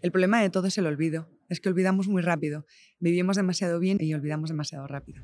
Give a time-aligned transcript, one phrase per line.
[0.00, 1.28] El problema de todo es el olvido.
[1.48, 2.66] Es que olvidamos muy rápido.
[3.00, 5.22] Vivimos demasiado bien y olvidamos demasiado rápido.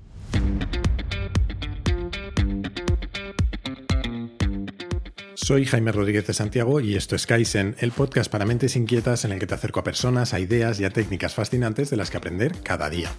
[5.34, 9.32] Soy Jaime Rodríguez de Santiago y esto es Kaizen, el podcast para mentes inquietas en
[9.32, 12.18] el que te acerco a personas, a ideas y a técnicas fascinantes de las que
[12.18, 13.10] aprender cada día.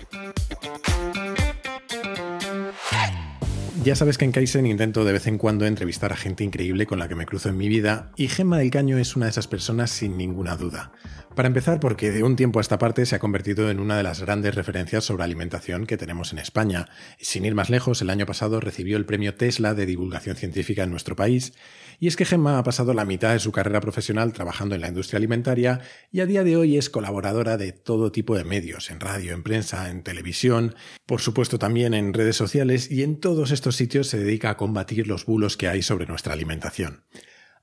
[3.83, 6.99] Ya sabes que en Kaizen intento de vez en cuando entrevistar a gente increíble con
[6.99, 9.47] la que me cruzo en mi vida y Gemma del Caño es una de esas
[9.47, 10.91] personas sin ninguna duda.
[11.35, 14.03] Para empezar, porque de un tiempo a esta parte se ha convertido en una de
[14.03, 16.89] las grandes referencias sobre alimentación que tenemos en España.
[17.19, 20.91] Sin ir más lejos, el año pasado recibió el premio Tesla de divulgación científica en
[20.91, 21.53] nuestro país.
[22.01, 24.87] Y es que Gemma ha pasado la mitad de su carrera profesional trabajando en la
[24.87, 28.99] industria alimentaria y a día de hoy es colaboradora de todo tipo de medios, en
[28.99, 30.73] radio, en prensa, en televisión,
[31.05, 35.05] por supuesto también en redes sociales y en todos estos sitios se dedica a combatir
[35.05, 37.03] los bulos que hay sobre nuestra alimentación.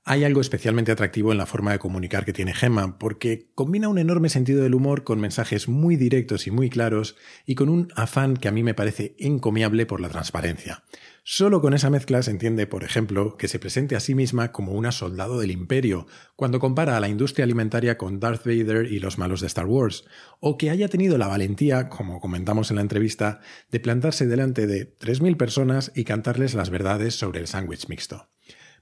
[0.05, 3.99] Hay algo especialmente atractivo en la forma de comunicar que tiene Gemma, porque combina un
[3.99, 8.37] enorme sentido del humor con mensajes muy directos y muy claros y con un afán
[8.37, 10.83] que a mí me parece encomiable por la transparencia.
[11.31, 14.71] Solo con esa mezcla se entiende, por ejemplo, que se presente a sí misma como
[14.71, 19.19] una soldado del imperio, cuando compara a la industria alimentaria con Darth Vader y los
[19.19, 20.05] malos de Star Wars,
[20.39, 24.97] o que haya tenido la valentía, como comentamos en la entrevista, de plantarse delante de
[24.97, 28.27] 3.000 personas y cantarles las verdades sobre el sándwich mixto.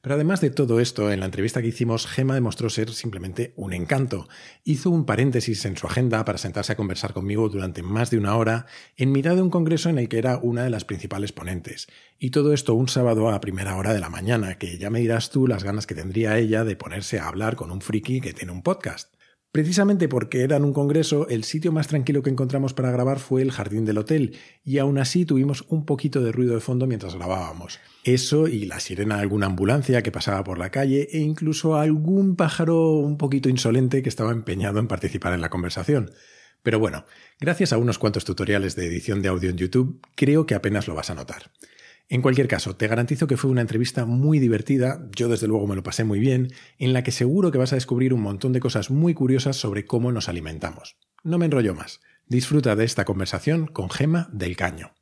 [0.08, 3.74] Pero además de todo esto, en la entrevista que hicimos, Gema demostró ser simplemente un
[3.74, 4.30] encanto.
[4.64, 8.38] Hizo un paréntesis en su agenda para sentarse a conversar conmigo durante más de una
[8.38, 11.88] hora en mitad de un congreso en el que era una de las principales ponentes.
[12.20, 15.30] Y todo esto un sábado a primera hora de la mañana, que ya me dirás
[15.30, 18.54] tú las ganas que tendría ella de ponerse a hablar con un friki que tiene
[18.54, 19.17] un podcast.
[19.52, 23.42] Precisamente porque era en un congreso, el sitio más tranquilo que encontramos para grabar fue
[23.42, 27.16] el jardín del hotel, y aún así tuvimos un poquito de ruido de fondo mientras
[27.16, 27.80] grabábamos.
[28.04, 32.36] Eso y la sirena de alguna ambulancia que pasaba por la calle e incluso algún
[32.36, 36.12] pájaro un poquito insolente que estaba empeñado en participar en la conversación.
[36.62, 37.06] Pero bueno,
[37.40, 40.96] gracias a unos cuantos tutoriales de edición de audio en YouTube, creo que apenas lo
[40.96, 41.52] vas a notar.
[42.10, 45.76] En cualquier caso, te garantizo que fue una entrevista muy divertida, yo desde luego me
[45.76, 48.62] lo pasé muy bien, en la que seguro que vas a descubrir un montón de
[48.62, 50.96] cosas muy curiosas sobre cómo nos alimentamos.
[51.26, 52.00] No me enrollo más.
[52.26, 54.94] Disfruta de esta conversación con Gema del Caño.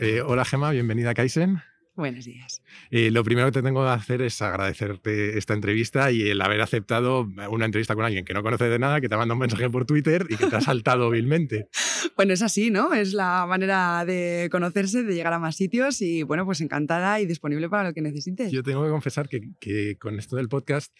[0.00, 1.60] Eh, hola Gema, bienvenida a Kaizen.
[1.98, 2.62] Buenos días.
[2.92, 6.60] Eh, lo primero que te tengo que hacer es agradecerte esta entrevista y el haber
[6.60, 9.68] aceptado una entrevista con alguien que no conoce de nada, que te manda un mensaje
[9.68, 11.68] por Twitter y que te ha saltado vilmente.
[12.16, 12.94] Bueno, es así, ¿no?
[12.94, 17.26] Es la manera de conocerse, de llegar a más sitios y bueno, pues encantada y
[17.26, 18.50] disponible para lo que necesites.
[18.50, 20.92] Yo tengo que confesar que, que con esto del podcast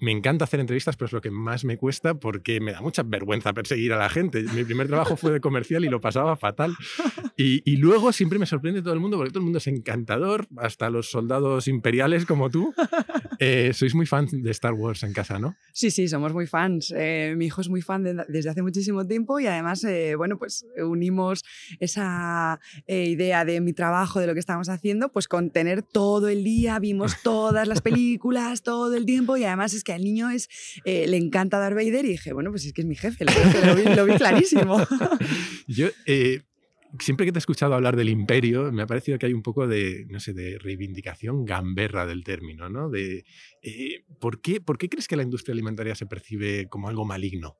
[0.00, 3.02] me encanta hacer entrevistas, pero es lo que más me cuesta porque me da mucha
[3.02, 4.42] vergüenza perseguir a la gente.
[4.54, 6.74] Mi primer trabajo fue de comercial y lo pasaba fatal.
[7.36, 10.90] Y, luego siempre me sorprende todo el mundo porque todo el mundo es encantador, hasta
[10.90, 12.74] los soldados imperiales como tú.
[13.42, 15.56] Eh, sois muy fans de Star Wars en casa, ¿no?
[15.72, 16.92] Sí, sí, somos muy fans.
[16.94, 20.66] Eh, mi hijo es muy fan desde hace muchísimo tiempo y además, eh, bueno, pues
[20.76, 21.42] unimos
[21.78, 26.44] esa idea de mi trabajo, de lo que estábamos haciendo, pues con tener todo el
[26.44, 30.48] día, vimos todas las películas, todo el tiempo y además es que al niño es,
[30.84, 34.14] le encanta Darth Vader y dije, bueno, pues es que es mi jefe, lo, vi,
[34.14, 34.78] clarísimo.
[35.66, 35.88] Yo,
[36.98, 39.66] siempre que te he escuchado hablar del imperio, me ha parecido que hay un poco
[39.66, 42.90] de, no sé, de reivindicación gamberra del término, ¿no?
[42.90, 43.24] De,
[43.62, 47.56] eh, ¿por, qué, ¿Por qué crees que la industria alimentaria se percibe como algo maligno?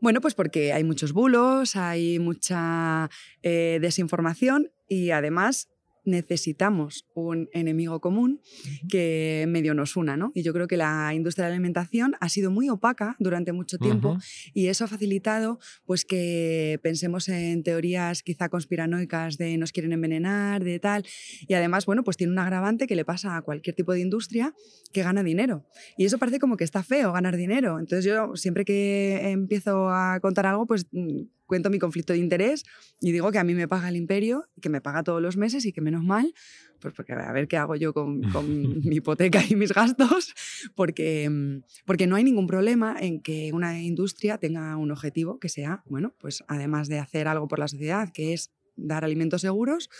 [0.00, 3.10] Bueno, pues porque hay muchos bulos, hay mucha
[3.42, 5.68] eh, desinformación y además
[6.04, 8.40] necesitamos un enemigo común
[8.88, 10.32] que medio nos una, ¿no?
[10.34, 13.78] Y yo creo que la industria de la alimentación ha sido muy opaca durante mucho
[13.78, 14.18] tiempo
[14.54, 20.64] y eso ha facilitado pues que pensemos en teorías quizá conspiranoicas de nos quieren envenenar,
[20.64, 21.04] de tal,
[21.46, 24.54] y además, bueno, pues tiene un agravante que le pasa a cualquier tipo de industria
[24.92, 25.66] que gana dinero.
[25.96, 27.78] Y eso parece como que está feo ganar dinero.
[27.78, 32.64] Entonces yo siempre que empiezo a contar algo, pues mm, cuento mi conflicto de interés
[33.00, 35.66] y digo que a mí me paga el imperio, que me paga todos los meses
[35.66, 36.32] y que menos mal,
[36.78, 38.20] pues porque a ver qué hago yo con,
[38.84, 40.32] mi hipoteca y mis gastos,
[40.76, 45.48] porque, mm, porque no hay ningún problema en que una industria tenga un objetivo que
[45.48, 49.90] sea, bueno, pues además de hacer algo por la sociedad, que es dar alimentos seguros,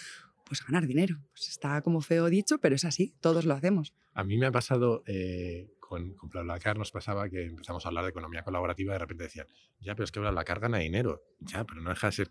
[0.44, 1.20] pues ganar dinero.
[1.32, 3.92] Pues está como feo dicho, pero es así, todos lo hacemos.
[4.14, 8.04] A mí me ha pasado eh, con, con BlaBlaCar nos pasaba que empezamos a hablar
[8.04, 9.48] de economía colaborativa y de repente decían,
[9.80, 11.20] ya, pero es que BlaBlaCar gana dinero.
[11.40, 12.28] Ya, pero no deja de ser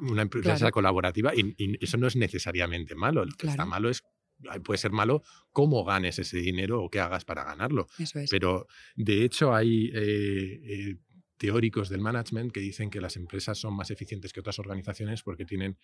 [0.00, 1.54] una empresa colaborativa y,
[1.84, 3.26] eso no es necesariamente malo.
[3.26, 4.02] Lo que está malo es
[4.64, 7.88] puede ser malo cómo ganes ese dinero o qué hagas para ganarlo.
[7.98, 8.30] Eso es.
[8.30, 10.96] Pero de hecho hay eh, eh,
[11.38, 15.44] teóricos del management que dicen que las empresas son más eficientes que otras organizaciones porque
[15.44, 15.78] tienen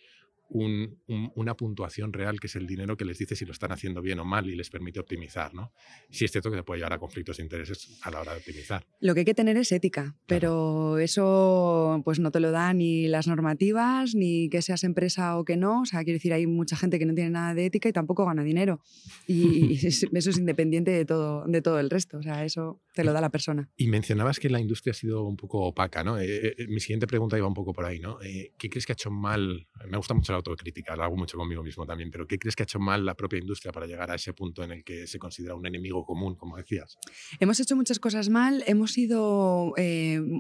[0.48, 4.18] una puntuación real que es el dinero que les dice si lo están haciendo bien
[4.18, 5.54] o mal y les permite optimizar.
[5.54, 5.72] ¿no?
[6.10, 8.38] Sí es cierto que se puede llevar a conflictos de intereses a la hora de
[8.38, 8.84] optimizar.
[9.00, 13.08] Lo que hay que tener es ética, pero eso pues no te lo da ni
[13.08, 15.82] las normativas, ni que seas empresa o que no.
[15.82, 18.26] O sea, quiero decir, hay mucha gente que no tiene nada de ética y tampoco
[18.26, 18.80] gana dinero.
[19.26, 22.18] Y, eso es independiente de todo, de todo el resto.
[22.18, 23.70] O sea, eso te lo da la persona.
[23.76, 26.18] Y mencionabas que la industria ha sido un poco opaca, ¿no?
[26.18, 28.18] Eh, eh, mi siguiente pregunta iba un poco por ahí, ¿no?
[28.22, 29.66] Eh, ¿Qué crees que ha hecho mal?
[29.86, 32.62] Me gusta mucho la autocrítica, lo hago mucho conmigo mismo también, pero ¿qué crees que
[32.62, 35.18] ha hecho mal la propia industria para llegar a ese punto en el que se
[35.18, 36.98] considera un enemigo común, como decías?
[37.40, 39.74] Hemos hecho muchas cosas mal, hemos sido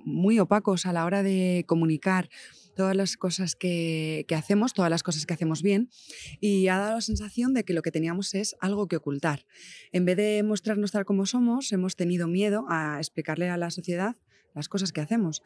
[0.04, 2.30] muy opacos a la hora de comunicar
[2.74, 5.90] todas las cosas que, hacemos, todas las cosas que hacemos bien,
[6.40, 9.46] y ha dado la sensación de que lo que teníamos es algo que ocultar.
[9.92, 14.16] En vez de mostrarnos tal como somos, hemos tenido miedo a explicarle a la sociedad
[14.54, 15.42] las cosas que hacemos.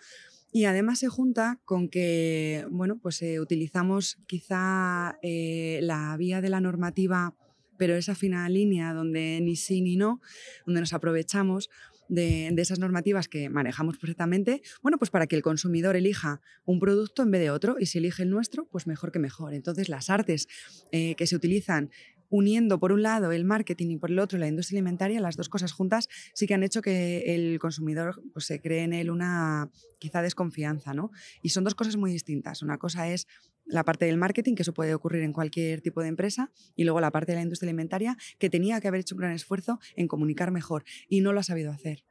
[0.51, 6.49] Y además se junta con que, bueno, pues eh, utilizamos quizá eh, la vía de
[6.49, 7.35] la normativa,
[7.77, 10.21] pero esa fina línea donde ni sí ni no,
[10.65, 11.69] donde nos aprovechamos
[12.09, 17.23] de, esas normativas que manejamos perfectamente, bueno, pues para que el consumidor elija un producto
[17.23, 19.55] en vez de otro y si elige el nuestro, pues mejor que mejor.
[19.55, 20.49] Entonces las artes
[20.93, 21.91] eh, que se utilizan
[22.29, 25.49] uniendo por un lado el marketing y por el otro la industria alimentaria, las dos
[25.49, 29.71] cosas juntas sí que han hecho que el consumidor pues, se cree en él una
[29.99, 31.11] quizá desconfianza, ¿no?
[31.43, 32.63] Y son dos cosas muy distintas.
[32.63, 33.27] Una cosa es
[33.65, 37.01] la parte del marketing, que eso puede ocurrir en cualquier tipo de empresa, y luego
[37.01, 40.09] la parte de la industria alimentaria, que tenía que haber hecho un gran esfuerzo en
[40.09, 42.05] comunicar mejor y no lo ha sabido hacer.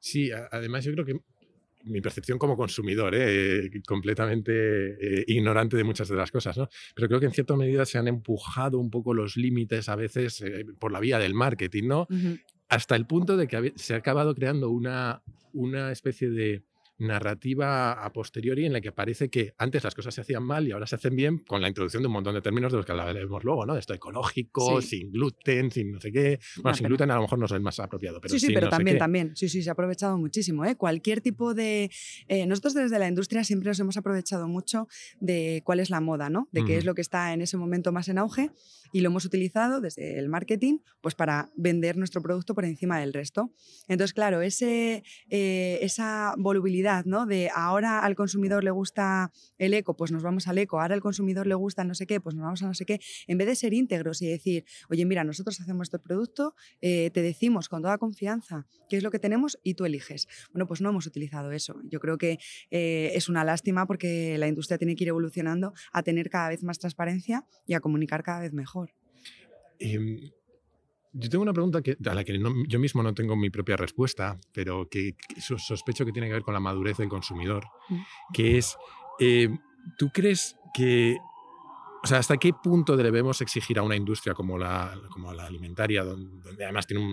[0.00, 1.20] Sí, además yo creo que
[1.84, 3.70] mi percepción como consumidor, ¿eh?
[3.86, 6.68] completamente eh, ignorante de muchas de las cosas, ¿no?
[6.94, 10.40] Pero creo que en cierta medida se han empujado un poco los límites a veces
[10.40, 12.08] eh, por la vía del marketing, ¿no?
[12.68, 15.22] Hasta el punto de que se ha acabado creando una,
[15.52, 16.64] una especie de
[16.98, 20.72] narrativa a posteriori en la que parece que antes las cosas se hacían mal y
[20.72, 22.92] ahora se hacen bien con la introducción de un montón de términos de los que
[22.92, 23.76] hablaremos luego, ¿no?
[23.76, 26.40] Esto ecológico, sin gluten, sin no sé qué.
[26.62, 28.68] Bueno, sin gluten a lo mejor no es el más apropiado, pero Sí, sí, pero
[28.68, 29.36] también, también.
[29.36, 30.76] Sí, sí, se ha aprovechado muchísimo, ¿eh?
[30.76, 31.90] Cualquier tipo de...
[32.26, 34.88] Eh, nosotros desde la industria siempre nos hemos aprovechado mucho
[35.20, 36.48] de cuál es la moda, ¿no?
[36.52, 38.50] De qué es lo que está en ese momento más en auge
[38.92, 43.12] y lo hemos utilizado desde el marketing pues para vender nuestro producto por encima del
[43.12, 43.52] resto.
[43.86, 46.87] Entonces, claro, ese, eh, esa volubilidad
[47.26, 51.00] de ahora al consumidor le gusta el eco, pues nos vamos al eco, ahora al
[51.00, 53.46] consumidor le gusta no sé qué, pues nos vamos a no sé qué, en vez
[53.46, 57.82] de ser íntegros y decir, oye, mira, nosotros hacemos este producto, eh, te decimos con
[57.82, 60.28] toda confianza qué es lo que tenemos y tú eliges.
[60.52, 61.80] Bueno, pues no hemos utilizado eso.
[61.84, 62.38] Yo creo que
[62.70, 66.62] eh, es una lástima porque la industria tiene que ir evolucionando a tener cada vez
[66.62, 68.94] más transparencia y a comunicar cada vez mejor.
[69.78, 70.30] Em,
[71.12, 72.38] yo tengo una pregunta que, a la que
[72.68, 76.54] yo mismo no tengo mi propia respuesta, pero que, sospecho que tiene que ver con
[76.54, 78.02] la madurez del consumidor, mm.
[78.32, 78.76] que es,
[79.18, 79.58] em,
[79.96, 81.16] ¿tú crees que,
[82.02, 86.04] o sea, hasta qué punto debemos exigir a una industria como la, como la alimentaria,
[86.04, 87.04] donde, además tiene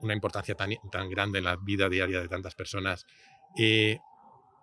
[0.00, 3.06] una importancia tan, tan, grande en la vida diaria de tantas personas,
[3.56, 3.98] eh,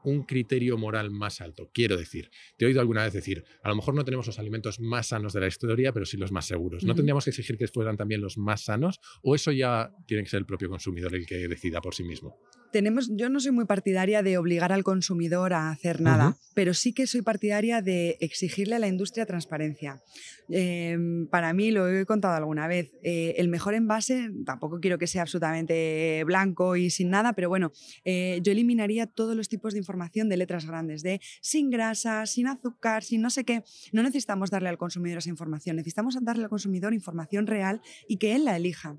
[0.04, 1.70] un criterio moral más alto.
[1.74, 4.80] Quiero decir, te he oído alguna vez decir, a lo mejor no tenemos los alimentos
[4.80, 6.84] más sanos de la historia, pero sí los más seguros.
[6.84, 10.30] ¿No tendríamos que exigir que fueran también los más sanos o eso ya tiene que
[10.30, 12.38] ser el propio consumidor el que decida por sí mismo?
[12.72, 16.94] Tenemos, yo no soy muy partidaria de obligar al consumidor a hacer nada, pero sí
[16.94, 20.02] que soy partidaria de exigirle a la industria transparencia.
[20.50, 25.08] Em, para mí, lo he contado alguna vez, eh, el mejor envase, tampoco quiero que
[25.08, 27.72] sea absolutamente blanco y sin nada, pero bueno,
[28.04, 32.48] eh, yo eliminaría todos los tipos de información de letras grandes, de sin grasa, sin
[32.48, 33.64] azúcar, sin no sé qué.
[33.94, 38.36] No necesitamos darle al consumidor esa información, necesitamos darle al consumidor información real y que
[38.36, 38.98] él la elija.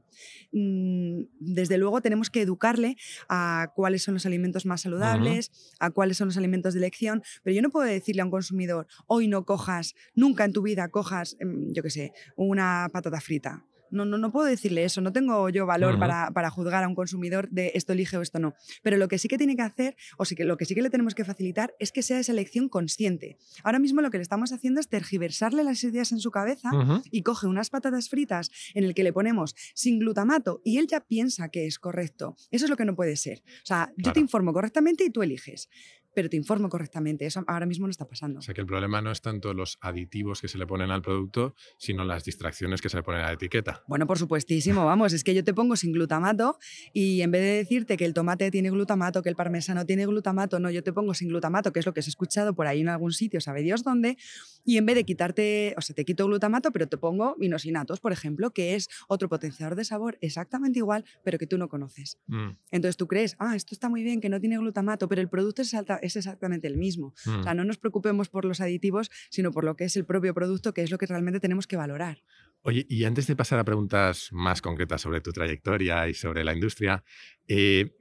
[0.52, 2.96] Mm, desde luego tenemos que educarle
[3.28, 7.54] a cuáles son los alimentos más saludables, a cuáles son los alimentos de elección, pero
[7.54, 11.36] yo no puedo decirle a un consumidor, hoy no cojas, nunca en tu vida cojas,
[11.40, 13.64] em, yo qué sé, una patata frita.
[13.92, 16.94] No, no, no puedo decirle eso, no tengo yo valor para, para, juzgar a un
[16.94, 18.54] consumidor de esto elige o esto no.
[18.82, 20.82] Pero lo que sí que tiene que hacer, o sí que lo que sí que
[20.82, 23.36] le tenemos que facilitar, es que sea esa elección consciente.
[23.62, 26.70] Ahora mismo lo que le estamos haciendo es tergiversarle las ideas en su cabeza
[27.10, 31.00] y coge unas patatas fritas en el que le ponemos sin glutamato y él ya
[31.00, 32.36] piensa que es correcto.
[32.50, 33.42] Eso es lo que no puede ser.
[33.62, 35.68] O sea, yo te informo correctamente y tú eliges
[36.14, 37.26] pero te informo correctamente.
[37.26, 38.40] Eso ahora mismo no está pasando.
[38.40, 41.02] O sea que el problema no es tanto los aditivos que se le ponen al
[41.02, 43.82] producto, sino las distracciones que se le ponen a la etiqueta.
[43.88, 46.58] Bueno, por supuestísimo, vamos, es que yo te pongo sin glutamato
[46.92, 50.58] y en vez de decirte que el tomate tiene glutamato, que el parmesano tiene glutamato,
[50.58, 52.88] no, yo te pongo sin glutamato, que es lo que has escuchado por ahí en
[52.88, 54.16] algún sitio, sabe Dios dónde,
[54.64, 58.12] y en vez de quitarte, o sea, te quito glutamato, pero te pongo inosinatos, por
[58.12, 62.18] ejemplo, que es otro potenciador de sabor exactamente igual, pero que tú no conoces.
[62.26, 62.50] Mm.
[62.70, 65.62] Entonces tú crees, ah, esto está muy bien, que no tiene glutamato, pero el producto
[65.62, 67.14] es, es exactamente el mismo.
[67.26, 67.56] O sea, mm.
[67.56, 70.82] no nos preocupemos por los aditivos, sino por lo que es el propio producto, que
[70.82, 72.22] es lo que realmente tenemos que valorar.
[72.62, 76.52] Oye, y antes de pasar a preguntas más concretas sobre tu trayectoria y sobre la
[76.52, 77.02] industria,
[77.48, 77.96] eh,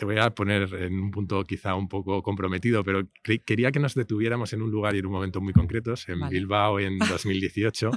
[0.00, 3.06] te voy a poner en un punto quizá un poco comprometido, pero
[3.44, 6.80] quería que nos detuviéramos en un lugar y en un momento muy concretos, en Bilbao
[6.80, 7.90] en 2018.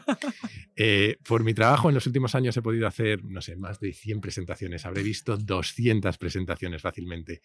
[0.76, 3.94] Eh, por mi trabajo en los últimos años he podido hacer, no sé, más de
[3.94, 7.42] 100 presentaciones, habré visto 200 presentaciones fácilmente.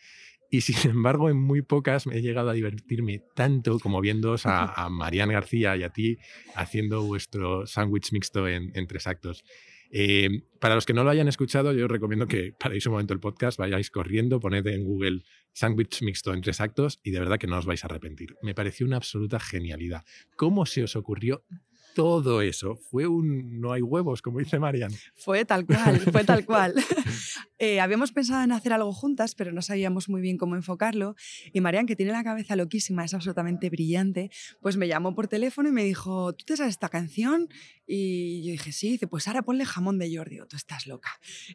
[0.51, 4.75] Y sin embargo, en muy pocas me he llegado a divertirme tanto como viendo a,
[4.85, 6.19] a Marian García y a ti
[6.57, 9.45] haciendo vuestro sándwich mixto en, en tres actos.
[9.91, 13.15] Eh, para los que no lo hayan escuchado, yo os recomiendo que paréis un momento
[13.15, 17.39] el podcast, vayáis corriendo, poned en Google sándwich mixto en tres actos y de verdad
[17.39, 18.37] que no os vais a arrepentir.
[18.43, 20.05] Me pareció una absoluta genialidad.
[20.37, 21.45] ¿Cómo se os ocurrió
[21.95, 24.93] todo eso fue un no hay huevos, como dice Marian.
[25.17, 26.75] Fue tal cual, fue tal cual.
[27.61, 31.17] Eh, habíamos pensado en hacer algo juntas, pero no sabíamos muy bien cómo enfocarlo.
[31.53, 34.31] Y Marian, que tiene la cabeza loquísima, es absolutamente brillante,
[34.61, 37.49] pues me llamó por teléfono y me dijo, ¿tú te sabes esta canción?
[37.85, 40.39] Y yo dije, sí, dice, pues ahora ponle jamón de Jordi.
[40.47, 41.09] tú estás loca,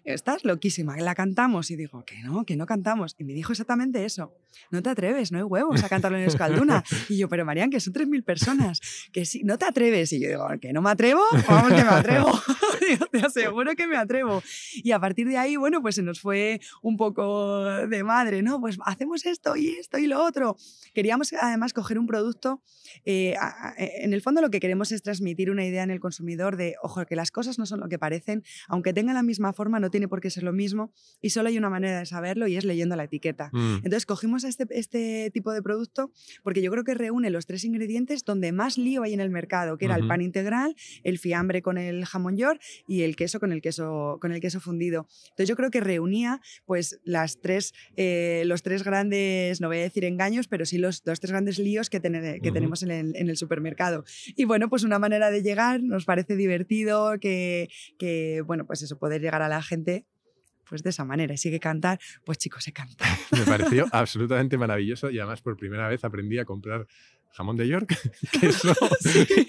[0.03, 1.69] estás loquísima, la cantamos.
[1.71, 3.15] Y digo, que no, que no cantamos.
[3.19, 4.35] Y me dijo exactamente eso,
[4.71, 6.83] no te atreves, no hay huevos a cantarlo en Escalduna.
[7.09, 8.79] Y yo, pero Marian, que son 3.000 personas,
[9.11, 10.11] que sí, no te atreves.
[10.13, 12.31] Y yo digo, que no me atrevo, vamos que me atrevo.
[13.11, 14.41] te aseguro que me atrevo.
[14.75, 18.59] Y a partir de ahí, bueno, pues se nos fue un poco de madre, ¿no?
[18.59, 20.57] Pues hacemos esto y esto y lo otro.
[20.93, 22.61] Queríamos además coger un producto,
[23.05, 23.35] eh,
[23.77, 26.75] eh, en el fondo lo que queremos es transmitir una idea en el consumidor de,
[26.81, 29.89] ojo, que las cosas no son lo que parecen, aunque tengan la misma forma, no
[29.89, 32.65] tiene por qué ser lo mismo y solo hay una manera de saberlo y es
[32.65, 33.49] leyendo la etiqueta.
[33.51, 33.77] Mm.
[33.77, 36.11] Entonces cogimos este, este tipo de producto
[36.43, 39.77] porque yo creo que reúne los tres ingredientes donde más lío hay en el mercado,
[39.77, 43.51] que era el pan integral, el fiambre con el jamón york y el queso con
[43.51, 45.07] el queso, con el queso fundido.
[45.29, 49.81] Entonces yo creo que reunía pues las tres, eh, los tres grandes, no voy a
[49.81, 53.27] decir engaños, pero sí los, dos tres grandes líos que, que tenemos en el, en
[53.27, 54.03] el, supermercado.
[54.35, 58.99] Y bueno, pues una manera de llegar, nos parece divertido que, que, bueno, pues eso,
[58.99, 60.05] poder llegar a la gente
[60.69, 61.33] pues de esa manera.
[61.33, 63.03] Y sigue cantar, pues chicos, se canta.
[63.31, 66.85] Me pareció absolutamente maravilloso y además por primera vez aprendí a comprar
[67.33, 67.97] jamón de York,
[68.39, 68.73] queso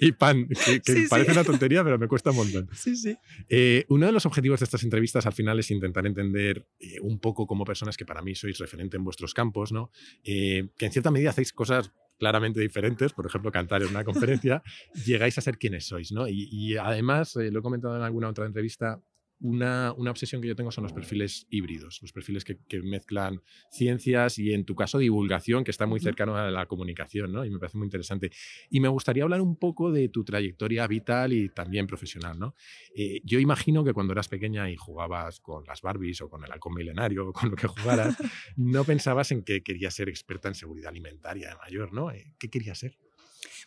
[0.00, 0.48] y pan,
[0.84, 2.68] que, parece una tontería, pero me cuesta un montón.
[2.72, 3.16] Sí, sí.
[3.48, 7.18] Eh, uno de los objetivos de estas entrevistas al final es intentar entender eh, un
[7.18, 9.90] poco como personas que para mí sois referente en vuestros campos, ¿no?
[10.24, 14.62] Eh, que en cierta medida hacéis cosas claramente diferentes, por ejemplo, cantar en una conferencia,
[15.04, 16.26] llegáis a ser quienes sois, ¿no?
[16.26, 19.00] Y, y además, lo he comentado en alguna otra entrevista,
[19.44, 24.54] una, obsesión que yo tengo son los perfiles híbridos, los perfiles que, mezclan ciencias y
[24.54, 27.44] en tu caso divulgación, que está muy cercano a la comunicación, ¿no?
[27.44, 28.30] Y me parece muy interesante.
[28.70, 32.54] Y me gustaría hablar un poco de tu trayectoria vital y también profesional, ¿no?
[32.96, 36.50] Eh, yo imagino que cuando eras pequeña y jugabas con las Barbies o con el
[36.50, 38.16] halcón milenario o con lo que jugaras,
[38.56, 42.10] no pensabas en que querías ser experta en seguridad alimentaria de mayor, ¿no?
[42.10, 42.96] Eh, ¿Qué querías ser?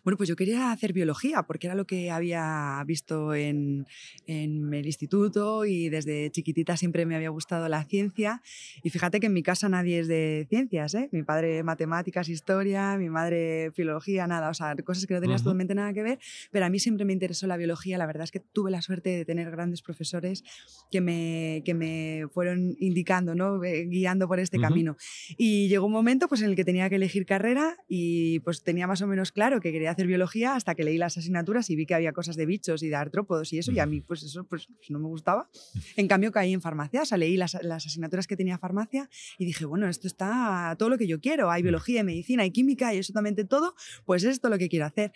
[0.03, 3.85] Bueno, pues yo quería hacer biología porque era lo que había visto en,
[4.25, 8.41] el instituto y desde chiquitita siempre me había gustado la ciencia.
[8.83, 11.09] Y fíjate que en mi casa nadie es de ciencias, ¿eh?
[11.11, 15.75] Mi padre matemáticas, historia, mi madre filología, nada, o sea, cosas que no tenían absolutamente
[15.75, 16.19] nada que ver,
[16.51, 17.97] pero a mí siempre me interesó la biología.
[17.97, 20.43] La verdad es que tuve la suerte de tener grandes profesores
[20.91, 23.63] que me, que me fueron indicando, ¿no?
[23.63, 24.97] Eh, guiando por este camino.
[25.37, 28.87] Y llegó un momento pues, en el que tenía que elegir carrera y pues tenía
[28.87, 31.85] más o menos claro que quería hacer biología hasta que leí las asignaturas y vi
[31.85, 34.45] que había cosas de bichos y de artrópodos y eso, y a mí pues eso
[34.45, 35.49] pues, pues no me gustaba.
[35.95, 39.45] En cambio caí en farmacia, o sea, leí las, las, asignaturas que tenía farmacia y
[39.45, 42.93] dije, bueno, esto está todo lo que yo quiero, hay biología, hay medicina, hay química,
[42.93, 43.75] y absolutamente todo,
[44.05, 45.11] pues esto es lo que quiero hacer.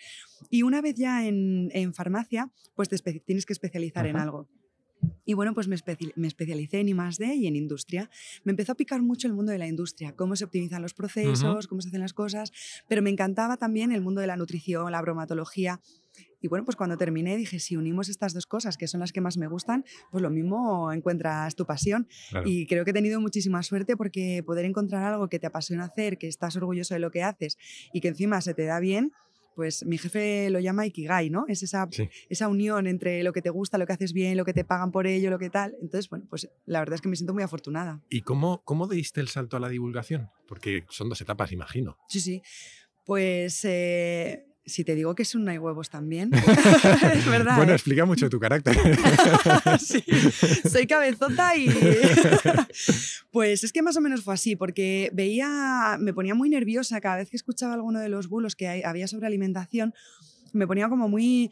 [0.50, 4.48] Y una vez ya en, en farmacia, pues te tienes que especializar en algo.
[5.24, 7.34] Y bueno, pues me, especialicé en I+.D.
[7.34, 8.10] y en industria.
[8.44, 11.66] Me empezó a picar mucho el mundo de la industria, cómo se optimizan los procesos,
[11.68, 12.52] cómo se hacen las cosas,
[12.88, 15.80] pero me encantaba también el mundo de la nutrición, la bromatología.
[16.40, 19.20] Y bueno, pues cuando terminé dije, si unimos estas dos cosas, que son las que
[19.20, 22.08] más me gustan, pues lo mismo encuentras tu pasión.
[22.44, 26.18] Y creo que he tenido muchísima suerte porque poder encontrar algo que te apasiona hacer,
[26.18, 27.58] que estás orgulloso de lo que haces
[27.92, 29.12] y que encima se te da bien,
[29.54, 31.44] pues mi jefe lo llama Ikigai, ¿no?
[31.48, 31.88] Es esa,
[32.28, 34.90] esa unión entre lo que te gusta, lo que haces bien, lo que te pagan
[34.90, 35.76] por ello, lo que tal.
[35.80, 38.00] Entonces, bueno, pues la verdad es que me siento muy afortunada.
[38.08, 40.30] ¿Y cómo, cómo diste el salto a la divulgación?
[40.46, 41.96] Porque son dos etapas, imagino.
[42.08, 42.42] Sí, sí.
[43.04, 47.56] Pues eh, si te digo que es un no hay huevos también, es verdad.
[47.56, 47.74] Bueno, ¿eh?
[47.74, 48.76] explica mucho tu carácter.
[49.80, 50.04] sí,
[50.68, 51.68] soy cabezota y...
[53.30, 57.16] pues es que más o menos fue así, porque veía, me ponía muy nerviosa cada
[57.16, 59.94] vez que escuchaba alguno de los bulos que había sobre alimentación
[60.52, 61.50] me ponía como muy,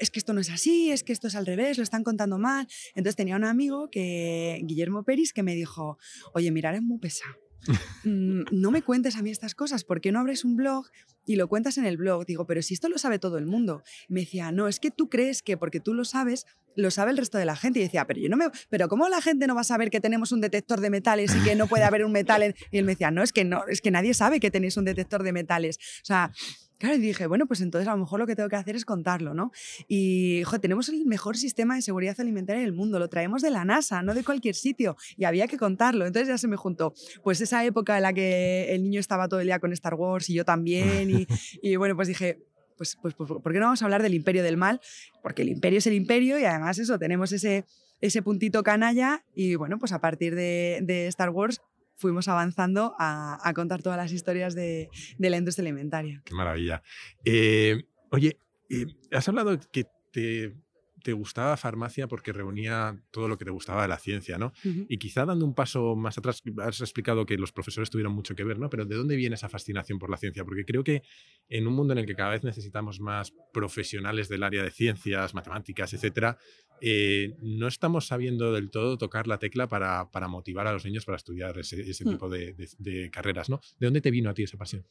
[0.00, 2.38] es que esto no es así, es que esto es al revés, lo están contando
[2.38, 2.66] mal.
[2.94, 5.98] Entonces tenía un amigo, que, Guillermo Peris, que me dijo,
[6.34, 7.41] oye, mirar es muy pesado.
[8.04, 10.86] Mm, no me cuentes a mí estas cosas, ¿por qué no abres un blog
[11.24, 12.26] y lo cuentas en el blog?
[12.26, 13.84] Digo, pero si esto lo sabe todo el mundo.
[14.08, 17.16] me decía, no, es que tú crees que porque tú lo sabes, lo sabe el
[17.16, 17.78] resto de la gente.
[17.78, 18.46] Y decía, pero yo no me.
[18.70, 21.44] Pero ¿cómo la gente no va a saber que tenemos un detector de metales y
[21.44, 22.54] que no puede haber un metal?
[22.70, 24.84] Y él me decía, no, es que no, es que nadie sabe que tenéis un
[24.84, 25.76] detector de metales.
[25.76, 26.32] O sea,
[26.82, 28.84] Claro, y dije, bueno, pues entonces a lo mejor lo que tengo que hacer es
[28.84, 29.52] contarlo, ¿no?
[29.86, 33.64] Y, joder, tenemos el mejor sistema de seguridad alimentaria del mundo, lo traemos de la
[33.64, 36.06] NASA, no de cualquier sitio, y había que contarlo.
[36.06, 39.38] Entonces ya se me juntó, pues esa época en la que el niño estaba todo
[39.38, 41.28] el día con Star Wars y yo también, y,
[41.62, 42.42] y bueno, pues dije,
[42.76, 44.80] pues, pues, pues, ¿por qué no vamos a hablar del imperio del mal?
[45.22, 47.64] Porque el imperio es el imperio y además eso, tenemos ese,
[48.00, 51.60] ese puntito canalla y bueno, pues a partir de, de Star Wars
[51.96, 56.22] fuimos avanzando a, contar todas las historias de, la industria alimentaria.
[56.24, 56.82] Qué maravilla.
[57.24, 58.38] Eh, oye,
[58.70, 60.54] eh, has hablado que te
[61.02, 64.52] te gustaba farmacia porque reunía todo lo que te gustaba de la ciencia, ¿no?
[64.64, 68.44] Y quizá dando un paso más atrás, has explicado que los profesores tuvieron mucho que
[68.44, 68.70] ver, ¿no?
[68.70, 70.44] Pero ¿de dónde viene esa fascinación por la ciencia?
[70.44, 71.02] Porque creo que
[71.48, 75.34] en un mundo en el que cada vez necesitamos más profesionales del área de ciencias,
[75.34, 76.38] matemáticas, etcétera,
[76.84, 81.04] eh, no estamos sabiendo del todo tocar la tecla para, para motivar a los niños
[81.04, 82.08] para estudiar ese, ese mm.
[82.08, 83.60] tipo de, de, carreras, ¿no?
[83.78, 84.84] ¿De dónde te vino a ti esa pasión?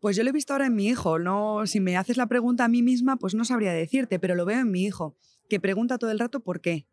[0.00, 2.64] Pues yo lo he visto ahora en mi hijo, no, si me haces la pregunta
[2.64, 5.16] a mí misma, pues no sabría decirte, pero lo veo en mi hijo
[5.50, 6.86] que pregunta todo el rato por qué,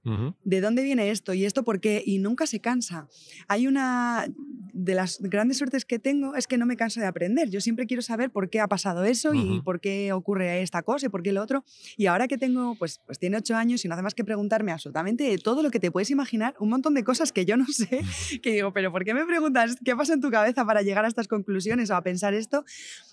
[0.43, 3.07] de dónde viene esto y esto por qué, y nunca se cansa.
[3.47, 4.27] Hay una
[4.73, 7.49] de las grandes suertes que tengo es que no me canso de aprender.
[7.49, 11.05] Yo siempre quiero saber por qué ha pasado eso y por qué ocurre esta cosa
[11.05, 11.63] y por qué lo otro.
[11.95, 14.71] Y ahora que tengo, pues, pues tiene ocho años y no hace más que preguntarme
[14.71, 17.65] absolutamente de todo lo que te puedes imaginar, un montón de cosas que yo no
[17.67, 17.87] sé,
[18.41, 21.07] que digo, pero ¿por qué me preguntas qué pasa en tu cabeza para llegar a
[21.07, 22.65] estas conclusiones o a pensar esto?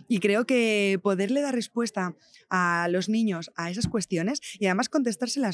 [0.09, 2.17] Y creo que poderle dar respuesta
[2.51, 4.89] a los niños a esas cuestiones y además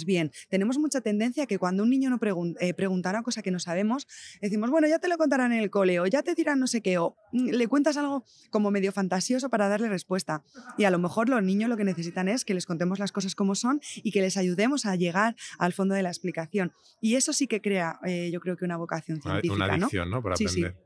[0.05, 0.33] bien.
[0.49, 2.19] Tenemos mucha tendencia a que cuando un niño no
[2.61, 4.07] eh, pregunta una cosa que no sabemos,
[4.41, 6.81] decimos, bueno, ya te lo contarán en el cole o ya te dirán no sé
[6.81, 10.43] qué o mm, le cuentas algo como medio fantasioso para darle respuesta.
[10.79, 13.35] Y a lo mejor los niños lo que necesitan es que les contemos las cosas
[13.35, 16.73] como son y que les ayudemos a llegar al fondo de la explicación.
[17.01, 19.55] Y eso sí que crea, eh, yo creo que una vocación científica.
[19.55, 20.23] Una adicción, ¿no?
[20.23, 20.77] Por aprender.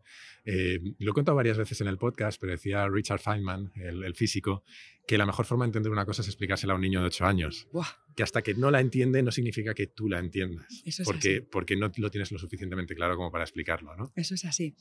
[0.45, 4.63] Eh, lo he contado varias veces en el podcast, pero decía Richard Feynman, el, físico,
[5.07, 7.25] que la mejor forma de entender una cosa es explicársela a un niño de 8
[7.25, 7.67] años.
[8.15, 10.67] Que hasta que no la entiende no significa que tú la entiendas.
[10.85, 11.47] Eso es porque, así.
[11.51, 14.13] porque no lo tienes lo suficientemente claro como para explicarlo, ¿no?
[14.15, 14.77] Eso es así.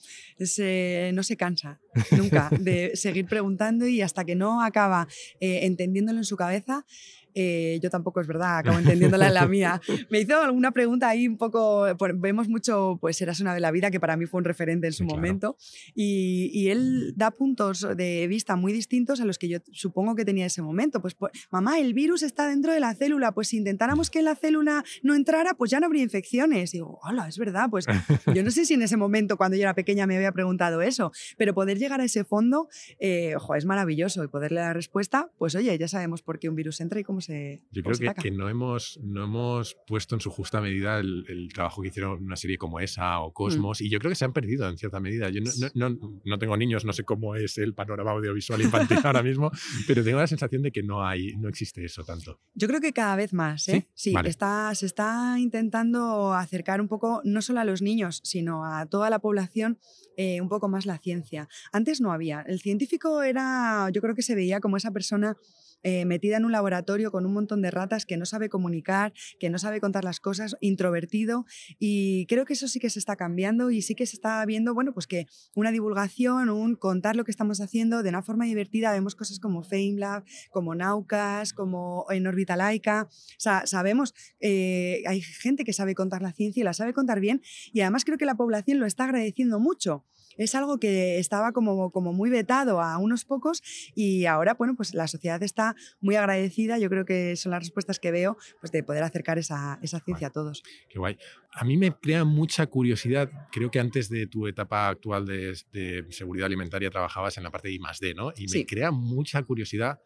[0.59, 5.07] Eh, no se cansa nunca de seguir preguntando y hasta que no acaba
[5.39, 6.85] eh, entendiéndolo en su cabeza,
[7.33, 9.81] eh, yo tampoco es verdad, acabo entendiéndola en la mía.
[10.09, 13.89] Me hizo alguna pregunta ahí un poco, vemos mucho, pues Eras una de la vida,
[13.89, 15.55] que para mí fue un referente en su momento,
[15.95, 20.25] y, y, él da puntos de vista muy distintos a los que yo supongo que
[20.25, 21.01] tenía ese momento.
[21.01, 24.35] Pues, pues, mamá, el virus está dentro de la célula, pues si intentáramos que la
[24.35, 26.73] célula no entrara, pues ya no habría infecciones.
[26.73, 27.85] Y digo, hola, es verdad, pues
[28.33, 31.11] yo no sé si en ese momento, cuando yo era pequeña, me había preguntado eso,
[31.37, 32.67] pero poder llegar a ese fondo,
[32.99, 36.55] eh, ojo, es maravilloso y poderle dar respuesta, pues oye, ya sabemos por qué un
[36.55, 40.29] virus entra y cómo yo creo que, que, no, hemos, no hemos puesto en su
[40.29, 43.33] justa medida el, trabajo que hicieron una serie como esa o mm.
[43.33, 45.29] Cosmos y yo creo que se han perdido en cierta medida.
[45.29, 49.23] Yo no, no, no, tengo niños, no sé cómo es el panorama audiovisual infantil ahora
[49.23, 49.51] mismo,
[49.87, 52.39] pero tengo la sensación de que no, hay, no existe eso tanto.
[52.53, 53.67] Yo creo que cada vez más.
[53.69, 53.87] ¿eh?
[53.93, 58.85] Sí, está, se está intentando acercar un poco, no solo a los niños, sino a
[58.85, 59.79] toda la población
[60.17, 61.47] eh, un poco más la ciencia.
[61.71, 62.41] Antes no había.
[62.47, 65.37] El científico era, yo creo que se veía como esa persona
[65.83, 69.49] eh, metida en un laboratorio con un montón de ratas que no sabe comunicar, que
[69.49, 71.45] no sabe contar las cosas, introvertido.
[71.77, 74.73] Y creo que eso sí que se está cambiando y sí que se está viendo,
[74.73, 78.93] bueno, pues que una divulgación, un contar lo que estamos haciendo de una forma divertida.
[78.93, 83.09] Vemos cosas como FameLab, como Naucas, como en órbita laica.
[83.09, 87.19] O sea, sabemos, eh, hay gente que sabe contar la ciencia y la sabe contar
[87.19, 87.41] bien
[87.73, 90.05] y además creo que la población lo está agradeciendo mucho
[90.37, 93.61] es algo que estaba como, como muy vetado a unos pocos
[93.95, 96.77] y ahora, bueno, pues la sociedad está muy agradecida.
[96.77, 100.27] Yo creo que son las respuestas que veo pues de poder acercar esa, esa ciencia
[100.27, 100.63] a todos.
[100.89, 101.17] Qué guay.
[101.51, 103.29] A mí me crea mucha curiosidad.
[103.51, 107.75] Creo que antes de tu etapa actual de, seguridad alimentaria trabajabas en la parte de
[107.75, 108.31] I+D, ¿no?
[108.35, 109.99] Y me crea mucha curiosidad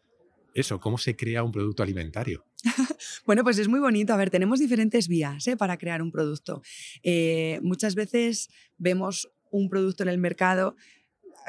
[0.58, 2.44] eso, cómo se crea un producto alimentario.
[3.28, 4.14] bueno, pues es muy bonito.
[4.14, 5.56] A ver, tenemos diferentes vías ¿eh?
[5.56, 6.64] para crear un producto.
[7.04, 10.76] Eh, muchas veces vemos un producto en el mercado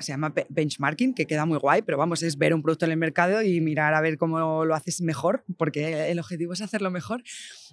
[0.01, 2.99] se llama benchmarking, que queda muy guay, pero vamos, es ver un producto en el
[2.99, 7.23] mercado y mirar a ver cómo lo haces mejor, porque el objetivo es hacerlo mejor.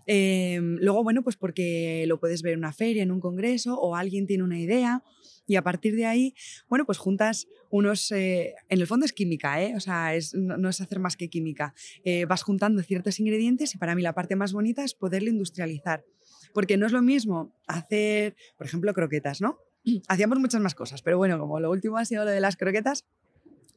[0.08, 3.96] Em, luego, bueno, pues porque lo puedes ver en una feria, en un congreso, o
[3.96, 5.04] alguien tiene una idea
[5.48, 6.34] y a partir de ahí,
[6.68, 9.76] bueno, pues juntas unos, eh, en el fondo es química, ¿eh?
[9.76, 11.76] o sea, no, es hacer más que química.
[12.04, 16.04] Eh, vas juntando ciertos ingredientes y para mí la parte más bonita es poderlo industrializar.
[16.54, 19.60] Porque no es lo mismo hacer, por ejemplo, croquetas, ¿no?
[20.08, 23.06] Hacíamos muchas más cosas, pero bueno, como lo último ha sido lo de las croquetas,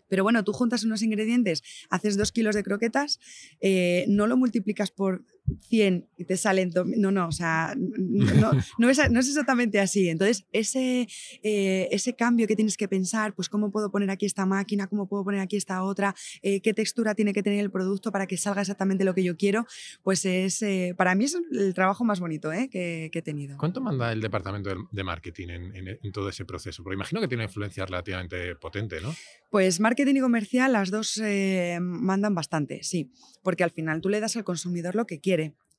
[0.08, 3.20] pero bueno, tú juntas unos ingredientes, haces dos kilos de croquetas,
[3.60, 5.24] eh, no lo multiplicas por
[5.68, 6.72] 100 y te salen...
[6.96, 10.08] No, no, o sea, no, no, es, no es, exactamente así.
[10.08, 11.08] Entonces, ese,
[11.42, 15.08] eh, ese cambio que tienes que pensar, pues cómo puedo poner aquí esta máquina, cómo
[15.08, 18.36] puedo poner aquí esta otra, eh, qué textura tiene que tener el producto para que
[18.36, 19.66] salga exactamente lo que yo quiero,
[20.02, 20.64] pues es,
[20.96, 23.56] para mí es el trabajo más bonito que, que, he tenido.
[23.56, 26.82] ¿Cuánto manda el departamento de marketing en, en, en todo ese proceso?
[26.82, 29.14] Porque imagino que tiene una influencia relativamente potente, ¿no?
[29.50, 33.10] Pues marketing y comercial, las dos eh, mandan bastante, sí,
[33.42, 35.37] porque al final tú le das al consumidor lo que quiere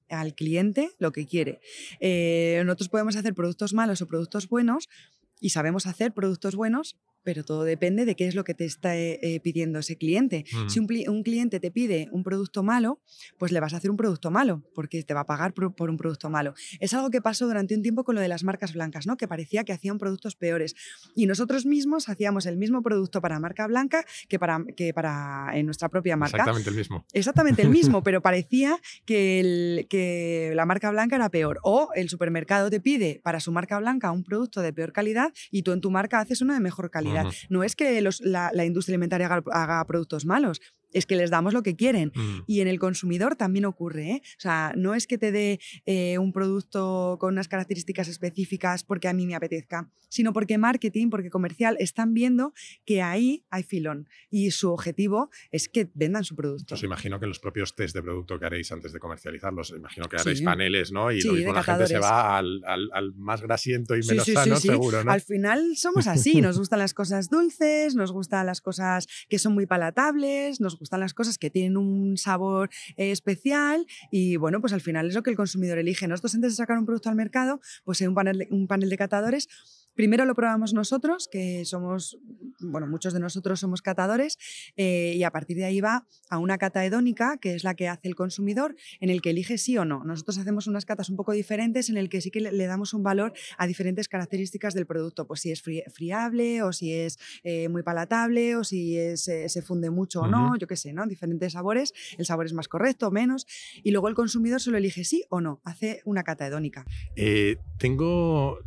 [0.09, 1.59] al cliente lo que quiere.
[1.99, 4.89] Eh, nosotros podemos hacer productos malos o productos buenos
[5.39, 8.95] y sabemos hacer productos buenos, pero todo depende de qué es lo que te está
[8.95, 10.45] eh, eh, pidiendo ese cliente.
[10.67, 10.87] Si un,
[11.23, 13.01] cliente te pide un producto malo,
[13.37, 15.97] pues le vas a hacer un producto malo, porque te va a pagar por, un
[15.97, 16.53] producto malo.
[16.79, 19.17] Es algo que pasó durante un tiempo con lo de las marcas blancas, ¿no?
[19.17, 20.75] que parecía que hacían productos peores.
[21.15, 25.65] Y nosotros mismos hacíamos el mismo producto para marca blanca que para, que para en
[25.65, 26.37] nuestra propia marca.
[26.37, 27.05] Exactamente el mismo.
[27.13, 31.59] Exactamente el mismo, pero parecía que, el, que la marca blanca era peor.
[31.63, 35.63] O el supermercado te pide para su marca blanca un producto de peor calidad y
[35.63, 37.08] tú en tu marca haces uno de mejor calidad.
[37.49, 40.61] No es que la, industria alimentaria haga, productos malos,
[40.93, 42.11] es que les damos lo que quieren.
[42.15, 42.43] Mm.
[42.47, 44.11] Y en el consumidor también ocurre.
[44.11, 44.21] ¿eh?
[44.37, 49.07] O sea, no es que te dé eh, un producto con unas características específicas porque
[49.07, 52.53] a mí me apetezca, sino porque marketing, porque comercial, están viendo
[52.85, 54.07] que ahí hay filón.
[54.29, 56.75] Y su objetivo es que vendan su producto.
[56.75, 60.17] Os imagino que los propios test de producto que haréis antes de comercializarlos, imagino que
[60.17, 61.11] haréis paneles, ¿no?
[61.11, 65.11] Y lo mismo la gente se va al, más grasiento y menos sano, seguro, ¿no?
[65.11, 66.41] Al final somos así.
[66.41, 70.99] Nos gustan las cosas dulces, nos gustan las cosas que son muy palatables, nos gustan
[70.99, 75.29] las cosas que tienen un sabor especial y bueno, pues al final es lo que
[75.29, 76.07] el consumidor elige.
[76.07, 78.97] Nosotros antes de sacar un producto al mercado, pues hay un panel un panel de
[78.97, 79.47] catadores
[79.95, 82.17] Primero lo probamos nosotros, que somos,
[82.59, 84.37] bueno, muchos de nosotros somos catadores,
[84.77, 87.87] eh, y a partir de ahí va a una cata hedónica, que es la que
[87.87, 90.03] hace el consumidor, en el que elige sí o no.
[90.03, 93.03] Nosotros hacemos unas catas un poco diferentes, en el que sí que le, damos un
[93.03, 97.83] valor a diferentes características del producto, pues si es friable, o si es eh, muy
[97.83, 101.05] palatable, o si se funde mucho o no, yo qué sé, ¿no?
[101.07, 103.45] Diferentes sabores, el sabor es más correcto o menos,
[103.83, 106.85] y luego el consumidor solo elige sí o no, hace una cata hedónica.
[107.15, 108.59] Eh, tengo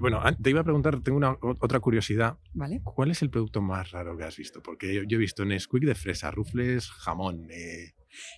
[0.00, 2.38] bueno, te iba a preguntar, tengo una, otra curiosidad.
[2.52, 2.80] ¿Vale?
[2.82, 4.62] ¿Cuál es el producto más raro que has visto?
[4.62, 7.48] Porque yo, he visto Nesquik de fresa, rufles, jamón.
[7.50, 7.94] Eh.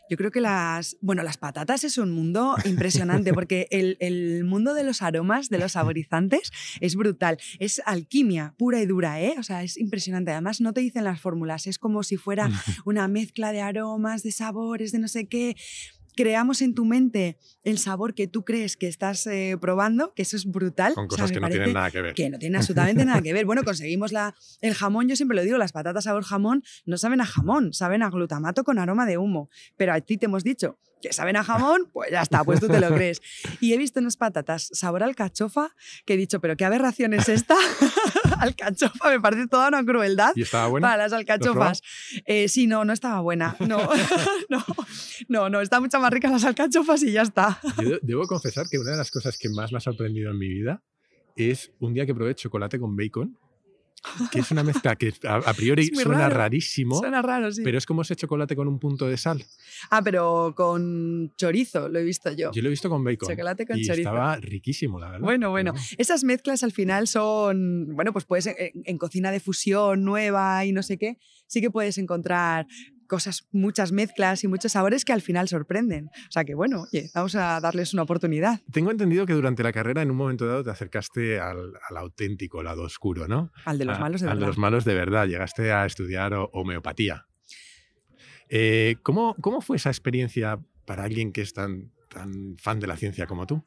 [0.08, 4.74] Yo creo que las, bueno, las patatas es un mundo impresionante porque el, el, mundo
[4.74, 7.38] de los aromas, de los saborizantes, es brutal.
[7.58, 9.34] Es alquimia pura y dura, ¿eh?
[9.38, 10.30] O sea, es impresionante.
[10.30, 12.48] Además, no te dicen las fórmulas, es como si fuera
[12.84, 15.56] una mezcla de aromas, de sabores, de no sé qué
[16.16, 20.36] creamos en tu mente el sabor que tú crees que estás eh, probando, que eso
[20.36, 20.94] es brutal.
[20.94, 22.14] Con cosas que no tienen nada que ver.
[22.14, 23.46] Que no tienen absolutamente nada que ver.
[23.46, 27.20] Bueno, conseguimos la, el jamón, yo siempre lo digo, las patatas sabor jamón no saben
[27.20, 29.50] a jamón, saben a glutamato con aroma de humo.
[29.76, 32.68] Pero a ti te hemos dicho que saben a jamón, pues ya está, pues tú
[32.68, 33.20] te lo crees.
[33.60, 37.56] Y he visto unas patatas sabor alcachofa que he dicho, pero qué aberración es esta.
[38.38, 40.32] alcachofa, me parece toda una crueldad.
[40.34, 40.88] ¿Y estaba buena?
[40.88, 41.82] Para las alcachofas.
[42.24, 43.56] Eh, sí, no, no estaba buena.
[43.60, 43.88] No,
[44.48, 44.64] no,
[45.28, 47.60] no, no, está mucho más ricas las alcachofas y ya está.
[47.82, 50.48] Yo debo confesar que una de las cosas que más me ha sorprendido en mi
[50.48, 50.82] vida
[51.36, 53.36] es un día que probé chocolate con bacon
[54.30, 56.98] que es una mezcla que a, priori suena rarísimo.
[56.98, 57.62] Suena raro, sí.
[57.62, 59.44] Pero es como ese chocolate con un punto de sal.
[59.90, 62.52] Ah, pero con chorizo, lo he visto yo.
[62.52, 63.28] Yo lo he visto con bacon.
[63.28, 64.08] Chocolate con y chorizo.
[64.08, 65.24] Estaba riquísimo, la verdad.
[65.24, 65.74] Bueno, bueno.
[65.98, 70.82] Esas mezclas al final son, bueno, pues puedes en cocina de fusión nueva y no
[70.82, 72.66] sé qué, sí que puedes encontrar
[73.06, 76.06] cosas, muchas mezclas y muchos sabores que al final sorprenden.
[76.28, 78.60] O sea que bueno, oye, vamos a darles una oportunidad.
[78.72, 82.82] Tengo entendido que durante la carrera en un momento dado te acercaste al, auténtico lado
[82.82, 83.50] oscuro, ¿no?
[83.64, 84.36] Al de los malos de verdad.
[84.36, 85.26] Al de los malos de verdad.
[85.26, 87.26] Llegaste a estudiar homeopatía.
[88.48, 92.96] Eh, ¿cómo, ¿Cómo fue esa experiencia para alguien que es tan, tan fan de la
[92.96, 93.64] ciencia como tú?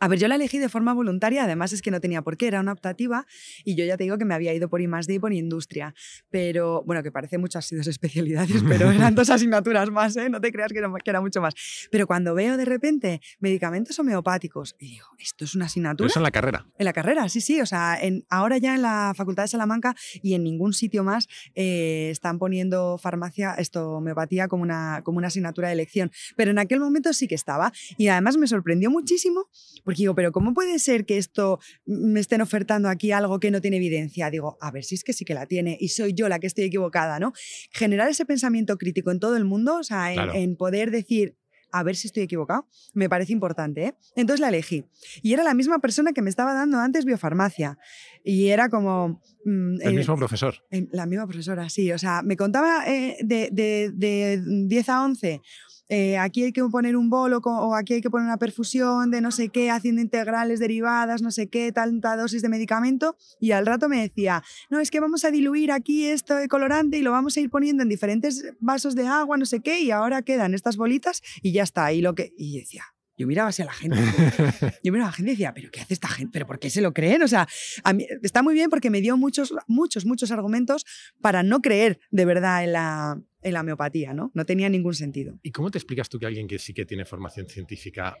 [0.00, 2.46] A ver, yo la elegí de forma voluntaria, además es que no tenía por qué,
[2.46, 3.26] era una optativa
[3.64, 5.32] y yo ya te digo que me había ido por I más D y por
[5.32, 5.94] industria,
[6.30, 10.28] pero bueno, que parece muchas sido especialidades, pero eran dos asignaturas más, ¿eh?
[10.28, 11.54] no te creas que era, que era, mucho más.
[11.90, 16.08] Pero cuando veo de repente medicamentos homeopáticos y digo, ¿esto es una asignatura?
[16.08, 16.66] eso en la carrera.
[16.78, 19.94] En la carrera, sí, sí, o sea, en, ahora ya en la Facultad de Salamanca
[20.22, 25.28] y en ningún sitio más eh, están poniendo farmacia, esto, homeopatía como una, como una
[25.28, 29.48] asignatura de elección, pero en aquel momento sí que estaba y además me sorprendió muchísimo
[29.88, 33.62] porque digo, pero ¿cómo puede ser que esto me estén ofertando aquí algo que no
[33.62, 34.28] tiene evidencia?
[34.28, 36.46] Digo, a ver si es que sí que la tiene y soy yo la que
[36.46, 37.32] estoy equivocada, ¿no?
[37.70, 41.38] Generar ese pensamiento crítico en todo el mundo, o sea, en, poder decir,
[41.72, 42.68] a ver si estoy equivocado.
[42.92, 43.94] Me parece importante, ¿eh?
[44.14, 44.84] Entonces la elegí.
[45.22, 47.78] Y era la misma persona que me estaba dando antes biofarmacia.
[48.22, 49.22] Y era como...
[49.46, 50.56] Mm, el mismo profesor.
[50.90, 51.90] La misma profesora, sí.
[51.92, 55.40] O sea, me contaba eh, de, de, de 10 a 11
[55.88, 59.20] eh, aquí hay que poner un bolo o aquí hay que poner una perfusión de
[59.20, 63.16] no sé qué, haciendo integrales derivadas, no sé qué, tanta dosis de medicamento.
[63.40, 66.98] Y al rato me decía, no, es que vamos a diluir aquí esto de colorante
[66.98, 69.90] y lo vamos a ir poniendo en diferentes vasos de agua, no sé qué, y
[69.90, 71.92] ahora quedan estas bolitas y ya está.
[71.92, 72.32] Y, lo que...
[72.36, 72.84] y decía,
[73.18, 73.98] yo miraba así a la gente.
[74.84, 76.30] Yo miraba a la gente y decía, ¿pero qué hace esta gente?
[76.32, 77.22] ¿Pero por qué se lo creen?
[77.22, 77.48] O sea,
[77.82, 80.86] a mí, está muy bien porque me dio muchos, muchos, muchos argumentos
[81.20, 84.30] para no creer de verdad en la, en la homeopatía, ¿no?
[84.34, 85.38] No tenía ningún sentido.
[85.42, 88.16] ¿Y cómo te explicas tú que alguien que sí que tiene formación científica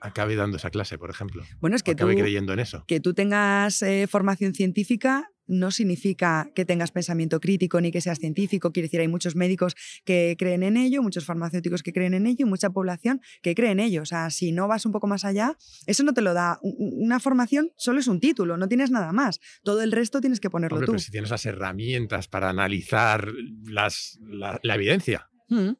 [0.00, 1.42] acabe dando esa clase, por ejemplo?
[1.60, 2.84] Bueno, es que acabe creyendo en eso.
[2.86, 8.18] Que tú tengas eh, formación científica no significa que tengas pensamiento crítico ni que seas
[8.18, 8.72] científico.
[8.72, 12.46] Quiere decir, hay muchos médicos que creen en ello, muchos farmacéuticos que creen en ello
[12.46, 14.02] y mucha población que cree en ello.
[14.02, 16.58] O sea, si no vas un poco más allá, eso no te lo da.
[16.62, 19.40] Una formación solo es un título, no tienes nada más.
[19.62, 20.86] Todo el resto tienes que ponerlo tú.
[20.86, 23.28] Pero si tienes las herramientas para analizar
[23.64, 25.28] las, la, evidencia.
[25.48, 25.72] Mm.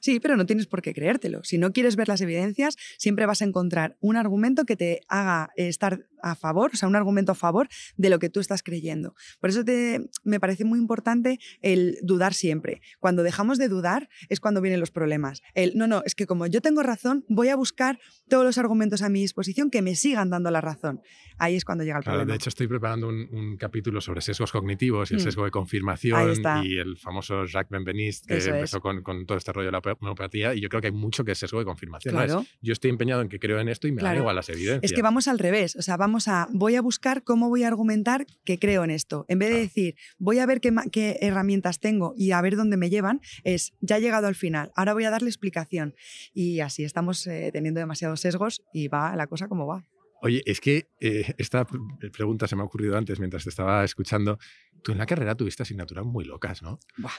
[0.00, 1.42] Sí, pero no tienes por qué creértelo.
[1.42, 5.50] Si no quieres ver las evidencias, siempre vas a encontrar un argumento que te haga
[5.56, 9.14] estar a favor, o sea, un argumento a favor de lo que tú estás creyendo.
[9.40, 12.80] Por eso te, me parece muy importante el dudar siempre.
[13.00, 15.42] Cuando dejamos de dudar es cuando vienen los problemas.
[15.54, 19.02] El, no, no, es que como yo tengo razón, voy a buscar todos los argumentos
[19.02, 21.00] a mi disposición que me sigan dando la razón.
[21.38, 22.32] Ahí es cuando llega el problema.
[22.32, 25.24] De hecho, estoy preparando un, capítulo sobre sesgos cognitivos y el mm.
[25.24, 29.66] sesgo de confirmación y el famoso Jacques Benveniste que empezó con, con, todo este rollo
[29.66, 32.16] de la homeopatía y yo creo que hay mucho que es sesgo de confirmación.
[32.60, 34.82] yo estoy empeñado en que creo en esto y me da igual las evidencias.
[34.82, 37.68] Es que vamos al revés, o sea, vamos a, voy a buscar cómo voy a
[37.68, 39.24] argumentar que creo en esto.
[39.28, 42.76] En vez de decir, voy a ver qué, qué herramientas tengo y a ver dónde
[42.76, 45.94] me llevan, es, ya he llegado al final, ahora voy a darle explicación.
[46.32, 49.84] Y así estamos eh, teniendo demasiados sesgos y va la cosa como va.
[50.20, 51.64] Oye, es que eh, esta
[52.12, 54.38] pregunta se me ha ocurrido antes mientras te estaba escuchando.
[54.82, 56.78] Tú en la carrera tuviste asignaturas muy locas, ¿no?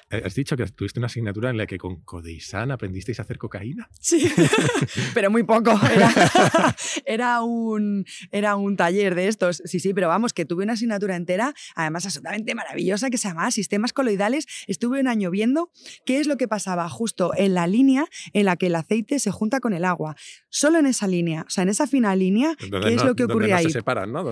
[0.10, 3.38] Eh, has dicho que tuviste una asignatura en la que con Codeisan aprendisteis a hacer
[3.38, 3.90] cocaína.
[4.00, 4.32] Sí,
[5.14, 5.80] pero muy poco.
[7.06, 9.62] Era, un, era un taller de estos.
[9.66, 13.52] Sí, sí, pero vamos, que tuve una asignatura entera, además absolutamente maravillosa, que se llamaba
[13.52, 14.46] Sistemas Coloidales.
[14.68, 15.72] Estuve un año viendo
[16.06, 19.32] qué es lo que pasaba justo en la línea en la que el aceite se
[19.32, 20.16] junta con el agua.
[20.50, 23.54] Solo en esa línea, o sea, en esa fina línea, ¿qué es lo que ocurre
[23.54, 23.66] ahí?
[23.66, 24.24] se separan, ¿no?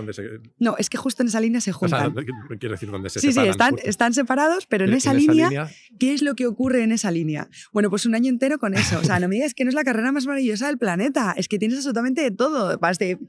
[0.60, 2.12] No, es que justo en esa línea se juntan.
[2.12, 5.70] O sea, quiero decir, donde se sí, Sí, están, están separados, pero en, esa, línea,
[6.00, 7.50] ¿qué es lo que ocurre en esa línea?
[7.72, 9.00] Bueno, pues un año entero con eso.
[9.00, 11.48] O sea, no me digas que no es la carrera más maravillosa del planeta, es
[11.48, 13.20] que tienes absolutamente de todo, vas de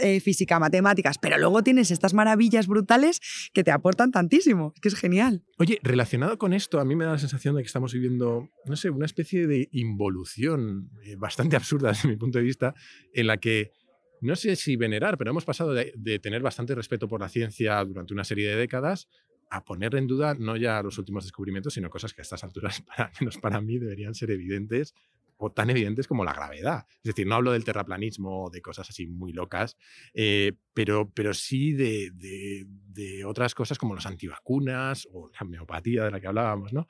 [0.00, 3.20] eh, física, matemáticas, pero luego tienes estas maravillas brutales
[3.52, 5.44] que te aportan tantísimo, es que es genial.
[5.58, 8.76] Oye, relacionado con esto, a mí me da la sensación de que estamos viviendo, no
[8.76, 12.74] sé, una especie de involución eh, bastante absurda desde mi punto de vista,
[13.12, 13.72] en la que
[14.20, 17.84] no sé si venerar, pero hemos pasado de, de, tener bastante respeto por la ciencia
[17.84, 19.08] durante una serie de décadas
[19.50, 22.80] a poner en duda no ya los últimos descubrimientos, sino cosas que a estas alturas,
[22.86, 24.94] para, menos para mí, deberían ser evidentes
[25.36, 26.86] o tan evidentes como la gravedad.
[26.98, 29.76] Es decir, no hablo del terraplanismo o de cosas así muy locas,
[30.12, 36.10] eh, pero, pero sí de, de, otras cosas como los antivacunas o la homeopatía de
[36.10, 36.86] la que hablábamos, ¿no?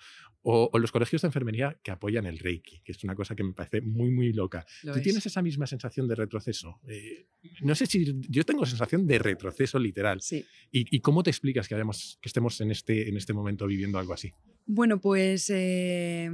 [0.47, 3.55] O, los colegios de enfermería que apoyan el Reiki, que es una cosa que me
[3.55, 4.67] parece muy, muy loca.
[4.83, 6.81] ¿Tú tienes esa misma sensación de retroceso?
[6.87, 7.27] Eh,
[7.63, 10.21] no sé si yo tengo sensación de retroceso literal.
[10.21, 10.45] Sí.
[10.71, 14.35] ¿Y, cómo te explicas que, que estemos en este, en este momento viviendo algo así?
[14.67, 16.31] Bueno, pues eh,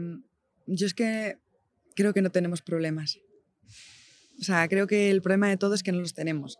[0.67, 1.39] yo es que
[1.95, 3.21] creo que no tenemos problemas.
[4.41, 6.59] O sea, creo que el problema de todo es que no los tenemos.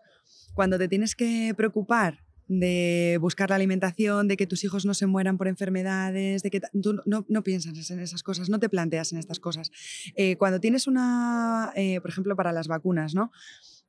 [0.53, 2.23] Cuando te tienes que preocupar
[2.59, 6.59] de buscar la alimentación, de que tus hijos no se mueran por enfermedades, de que
[6.81, 9.71] tú no, piensas en esas cosas, no te planteas en estas cosas.
[10.15, 13.31] Eh, cuando tienes una, eh, por ejemplo, para las vacunas, ¿no?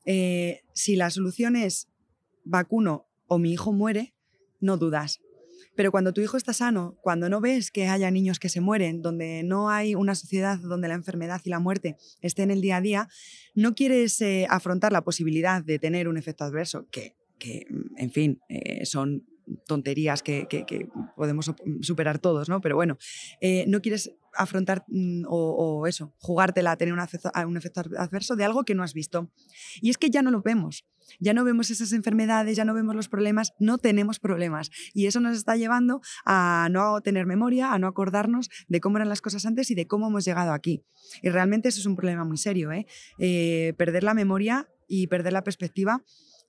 [0.05, 1.89] Eh, si la solución es
[2.45, 4.15] vacuno o mi hijo muere,
[4.61, 5.21] no dudas.
[5.75, 9.03] Pero cuando tu hijo está sano, cuando no ves que haya niños que se mueren,
[9.03, 12.77] donde no hay una sociedad donde la enfermedad y la muerte estén en el día
[12.77, 13.09] a día,
[13.57, 18.87] no quieres afrontar la posibilidad de tener un efecto adverso, que, que en fin, eh,
[18.87, 19.25] son
[19.67, 20.47] tonterías que,
[21.17, 22.61] podemos superar todos, ¿no?
[22.61, 22.99] Pero bueno,
[23.41, 28.65] eh, no quieres afrontar mm, o, eso, jugártela tener un un efecto adverso de algo
[28.65, 29.29] que no has visto.
[29.81, 30.87] Y es que ya no lo vemos.
[31.19, 34.71] Ya no vemos esas enfermedades, ya no vemos los problemas, no tenemos problemas.
[34.95, 39.09] Y eso nos está llevando a no tener memoria, a no acordarnos de cómo eran
[39.09, 40.85] las cosas antes y de cómo hemos llegado aquí.
[41.21, 42.71] Y realmente eso es un problema muy serio.
[42.71, 42.87] ¿eh?
[43.19, 46.03] eh perder la memoria y perder la perspectiva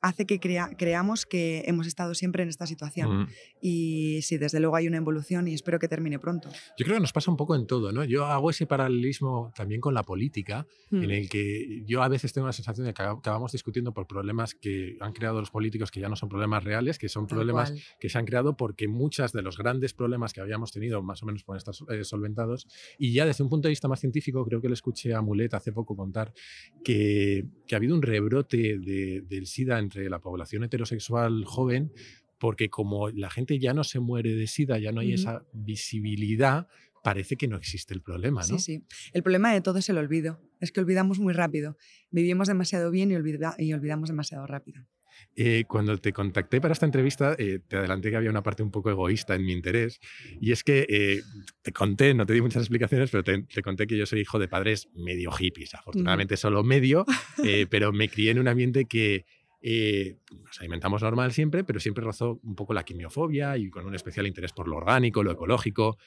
[0.04, 3.30] hace que creamos que hemos estado siempre en esta situación.
[3.62, 6.50] Y sí, desde luego hay una evolución y espero que termine pronto.
[6.78, 8.04] Yo creo que nos pasa un poco en todo, ¿no?
[8.04, 11.10] Yo hago ese paralelismo también con la política, en mm.
[11.10, 14.98] el que yo a veces tengo la sensación de que acabamos discutiendo por problemas que
[15.00, 18.18] han creado los políticos que ya no son problemas reales, que son problemas que se
[18.18, 21.60] han creado porque muchas de los grandes problemas que habíamos tenido más o menos pueden
[21.60, 22.68] estar eh, solventados.
[22.98, 25.54] Y ya desde un punto de vista más científico, creo que le escuché a Mulet
[25.54, 26.34] hace poco contar
[26.84, 31.92] que, que ha habido un rebrote del SIDA en entre la población heterosexual joven,
[32.40, 36.68] porque como la gente ya no se muere de SIDA, ya no hay esa visibilidad,
[37.04, 38.60] parece que no existe el problema, ¿no?
[38.60, 38.86] Sí, sí.
[39.14, 40.42] El problema de todo es el olvido.
[40.60, 41.78] Es que olvidamos muy rápido.
[42.12, 44.86] Vivimos demasiado bien y, y olvidamos demasiado rápido.
[45.36, 48.72] Eh, cuando te contacté para esta entrevista, eh, te adelanté que había una parte un
[48.72, 50.00] poco egoísta en mi interés.
[50.40, 51.22] Y es que eh,
[51.62, 54.48] te conté, no te di muchas explicaciones, pero te, conté que yo soy hijo de
[54.48, 55.74] padres medio hippies.
[55.74, 57.06] Afortunadamente solo medio,
[57.70, 59.26] pero me crié en un ambiente que
[59.66, 63.96] eh, nos alimentamos normal siempre, pero siempre rozó un poco la quimiofobia y con un
[63.96, 65.98] especial interés por lo orgánico, lo ecológico.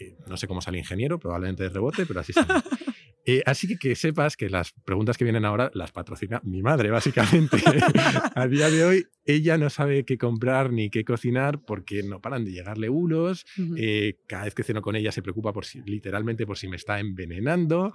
[0.00, 2.48] Eh, no sé cómo sale ingeniero, probablemente de rebote, pero así sale.
[3.26, 6.90] Eh, así que que sepas que las preguntas que vienen ahora las patrocina mi madre,
[6.90, 7.56] básicamente.
[8.34, 12.44] a día de hoy, ella no sabe qué comprar ni qué cocinar porque no paran
[12.44, 13.46] de llegarle bulos.
[13.76, 16.76] Eh, cada vez que ceno con ella se preocupa por si, literalmente por si me
[16.76, 17.92] está envenenando.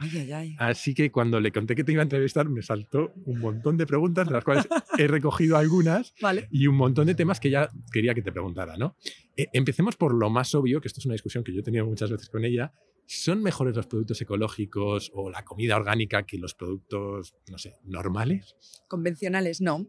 [0.57, 3.85] Así que cuando le conté que te iba a entrevistar, me saltó un montón de
[3.85, 6.13] preguntas, de las cuales he recogido algunas
[6.51, 8.77] y un montón de temas que ella quería que te preguntara.
[8.77, 8.95] ¿no?
[9.39, 11.85] Eh, empecemos por lo más obvio, que esto es una discusión que yo he tenido
[11.85, 12.73] muchas veces con ella,
[13.11, 18.55] ¿Son mejores los productos ecológicos o la comida orgánica que los productos, no sé, normales?
[18.87, 19.87] Convencionales, no.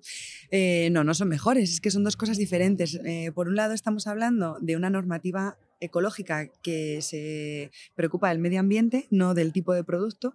[0.51, 2.99] Eh, no, no son mejores, es que son dos cosas diferentes.
[3.05, 8.59] Eh, por un lado, estamos hablando de una normativa ecológica que se preocupa del medio
[8.59, 10.33] ambiente, no del tipo de producto,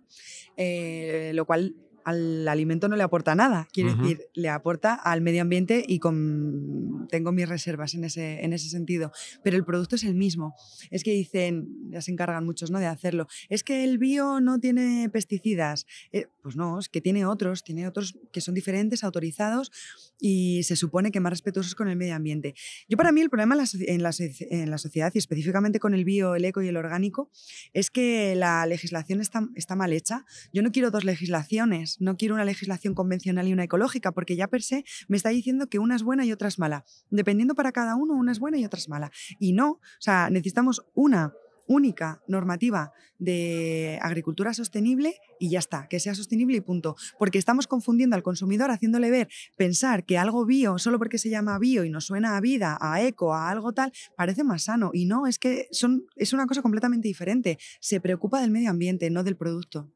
[0.56, 1.74] eh, lo cual
[2.06, 7.08] al alimento no le aporta nada, quiere decir, le aporta al medio ambiente y con,
[7.10, 9.12] tengo mis reservas en ese, en ese sentido,
[9.44, 10.56] pero el producto es el mismo.
[10.92, 12.80] Es que dicen, ya se encargan muchos ¿no?
[12.80, 15.88] de hacerlo, es que el bio no tiene pesticidas.
[16.12, 19.72] Eh, pues no, es que tiene otros, tiene otros que son diferentes, autorizados
[20.20, 22.54] y se supone que más respetuosos con el medio ambiente.
[22.88, 24.14] Yo para mí el problema en la,
[24.52, 27.32] en la, sociedad y específicamente con el bio, el eco y el orgánico
[27.74, 30.24] es que la legislación está, está mal hecha.
[30.54, 34.48] Yo no quiero dos legislaciones no quiero una legislación convencional y una ecológica, porque ya
[34.48, 36.86] per se me está diciendo que una es buena y otra es mala.
[37.10, 39.12] Dependiendo para cada uno, una es buena y otra es mala.
[39.40, 41.34] Y no, o sea, necesitamos una
[41.68, 46.96] única normativa de agricultura sostenible y ya está, que sea sostenible y punto.
[47.18, 51.58] Porque estamos confundiendo al consumidor, haciéndole ver, pensar que algo bio, solo porque se llama
[51.60, 54.92] bio y nos suena a vida, a eco, a algo tal, parece más sano.
[54.94, 57.58] Y no, es que son, es una cosa completamente diferente.
[57.80, 59.92] Se preocupa del medio ambiente, no del producto.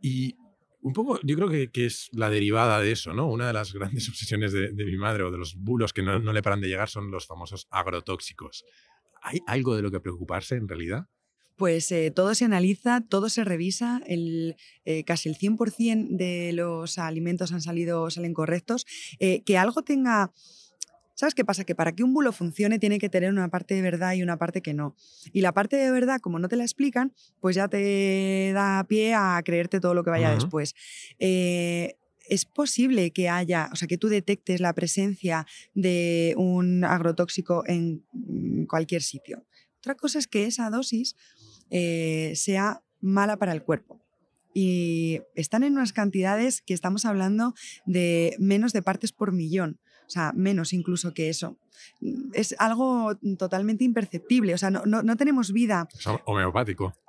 [0.00, 0.36] Y
[0.80, 3.28] un poco, yo creo que, es la derivada de eso, ¿no?
[3.28, 6.42] Una de las grandes obsesiones de, mi madre o de los bulos que no, le
[6.42, 8.64] paran de llegar son los famosos agrotóxicos.
[9.22, 11.06] ¿Hay algo de lo que preocuparse en realidad?
[11.56, 17.50] Pues eh, todo se analiza, todo se revisa, eh, casi el 100% de los alimentos
[17.50, 18.86] han salido, salen correctos.
[19.18, 20.32] Eh, que algo tenga
[21.18, 21.64] ¿Sabes qué pasa?
[21.64, 24.36] Que para que un bulo funcione tiene que tener una parte de verdad y una
[24.36, 24.94] parte que no.
[25.32, 29.14] Y la parte de verdad, como no te la explican, pues ya te da pie
[29.14, 30.76] a creerte todo lo que vaya después.
[31.18, 31.96] Eh,
[32.28, 38.04] es posible que haya, o sea, que tú detectes la presencia de un agrotóxico en
[38.12, 39.44] mm, cualquier sitio.
[39.78, 41.16] Otra cosa es que esa dosis
[41.70, 44.00] eh, sea mala para el cuerpo.
[44.54, 47.54] Y están en unas cantidades que estamos hablando
[47.86, 51.58] de menos de partes por millón o sea, menos incluso que eso.
[52.32, 55.86] Es algo totalmente imperceptible, o sea, no, no, tenemos vida.
[55.94, 56.94] Es homeopático.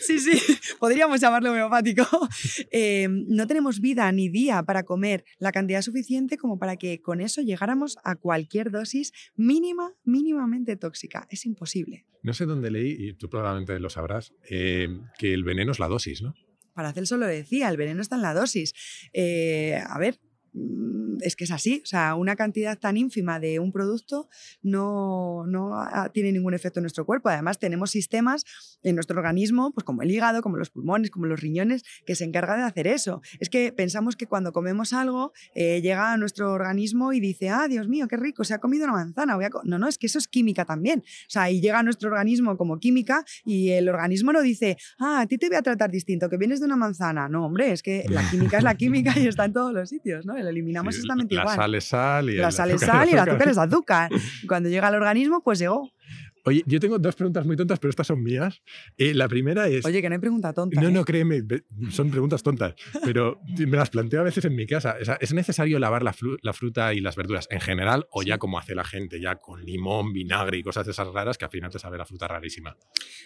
[0.00, 0.18] Sí.
[0.18, 0.40] sí,
[0.78, 2.06] podríamos llamarlo homeopático.
[2.70, 7.20] Eh, no tenemos vida ni día para comer la cantidad suficiente como para que con
[7.20, 11.26] eso llegáramos a cualquier dosis mínima, mínimamente tóxica.
[11.30, 12.06] Es imposible.
[12.22, 15.88] No sé dónde leí, y tú probablemente lo sabrás, eh, que el veneno es la
[15.88, 16.34] dosis, ¿no?
[16.72, 18.72] Paracelso lo decía, el veneno está en la dosis.
[19.12, 20.23] Eh, a ver, Mm,
[21.20, 21.80] es que es así.
[21.82, 24.28] O sea, una cantidad tan ínfima de un producto
[24.62, 25.74] no, no
[26.12, 27.28] tiene ningún efecto en nuestro cuerpo.
[27.28, 28.44] Además, tenemos sistemas
[28.82, 32.24] en nuestro organismo, pues como el hígado, como los pulmones, como los riñones, que se
[32.24, 33.22] encargan de hacer eso.
[33.40, 37.66] Es que pensamos que cuando comemos algo, eh, llega a nuestro organismo y dice, ah,
[37.68, 39.36] Dios mío, qué rico, se ha comido una manzana.
[39.36, 41.00] Voy a no, no, es que eso es química también.
[41.00, 45.20] O sea, y llega a nuestro organismo como química y el organismo no dice, ah,
[45.20, 47.28] a ti te voy a tratar distinto, que vienes de una manzana.
[47.28, 50.26] No, hombre, es que la química es la química y está en todos los sitios,
[50.26, 50.36] ¿no?
[50.44, 51.46] Lo eliminamos exactamente igual.
[51.46, 54.10] La sal es sal y la sal es sal y el azúcar es azúcar.
[54.46, 55.90] Cuando llega al organismo, pues llegó.
[56.46, 58.62] Oye, yo tengo dos preguntas muy tontas, pero estas son mías.
[58.98, 59.84] Eh, la primera es...
[59.86, 60.78] Oye, que no hay pregunta tonta.
[60.78, 60.92] No, ¿eh?
[60.92, 61.42] no, créeme,
[61.90, 64.96] son preguntas tontas, pero me las planteo a veces en mi casa.
[65.20, 68.84] ¿Es necesario lavar la, fruta y las verduras en general o ya como hace la
[68.84, 71.96] gente, ya con limón, vinagre y cosas de esas raras que al final te sabe
[71.96, 72.76] la fruta rarísima?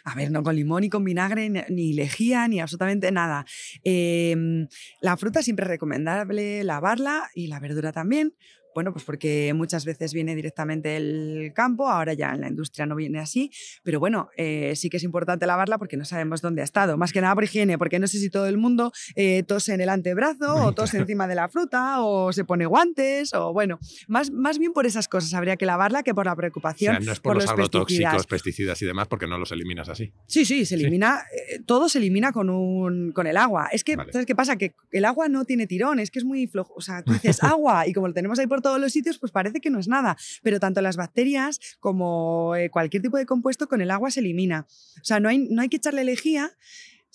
[0.04, 3.44] A ver, no con limón ni con vinagre, ni lejía, ni absolutamente nada.
[3.82, 4.68] Em,
[5.00, 8.34] la fruta siempre es recomendable lavarla y la verdura también
[8.74, 12.94] bueno, pues porque muchas veces viene directamente del campo, ahora ya en la industria no
[12.96, 13.50] viene así,
[13.82, 16.96] pero bueno, eh, sí que es importante lavarla porque no sabemos dónde ha estado.
[16.96, 19.80] Más que nada por higiene, porque no sé si todo el mundo eh, tose en
[19.80, 24.30] el antebrazo o tose encima de la fruta o se pone guantes o bueno, más,
[24.30, 26.96] más bien por esas cosas habría que lavarla que por la preocupación.
[26.96, 28.80] O no es por, los, agrotóxicos, pesticidas.
[28.82, 30.12] y demás, porque no los eliminas así.
[30.26, 33.68] Sí, sí, se elimina, eh, todo se elimina con, un, con el agua.
[33.72, 34.56] Es que, ¿sabes qué pasa?
[34.56, 36.74] Que el agua no tiene tirón, es que es muy flojo.
[36.76, 39.18] O sea, tú dices agua y como lo tenemos ahí por todo todos los sitios,
[39.18, 40.18] pues parece que no es nada.
[40.42, 44.66] Pero tanto las bacterias como eh, cualquier tipo de compuesto con el agua se elimina.
[45.00, 46.52] O sea, no hay, no hay que echarle lejía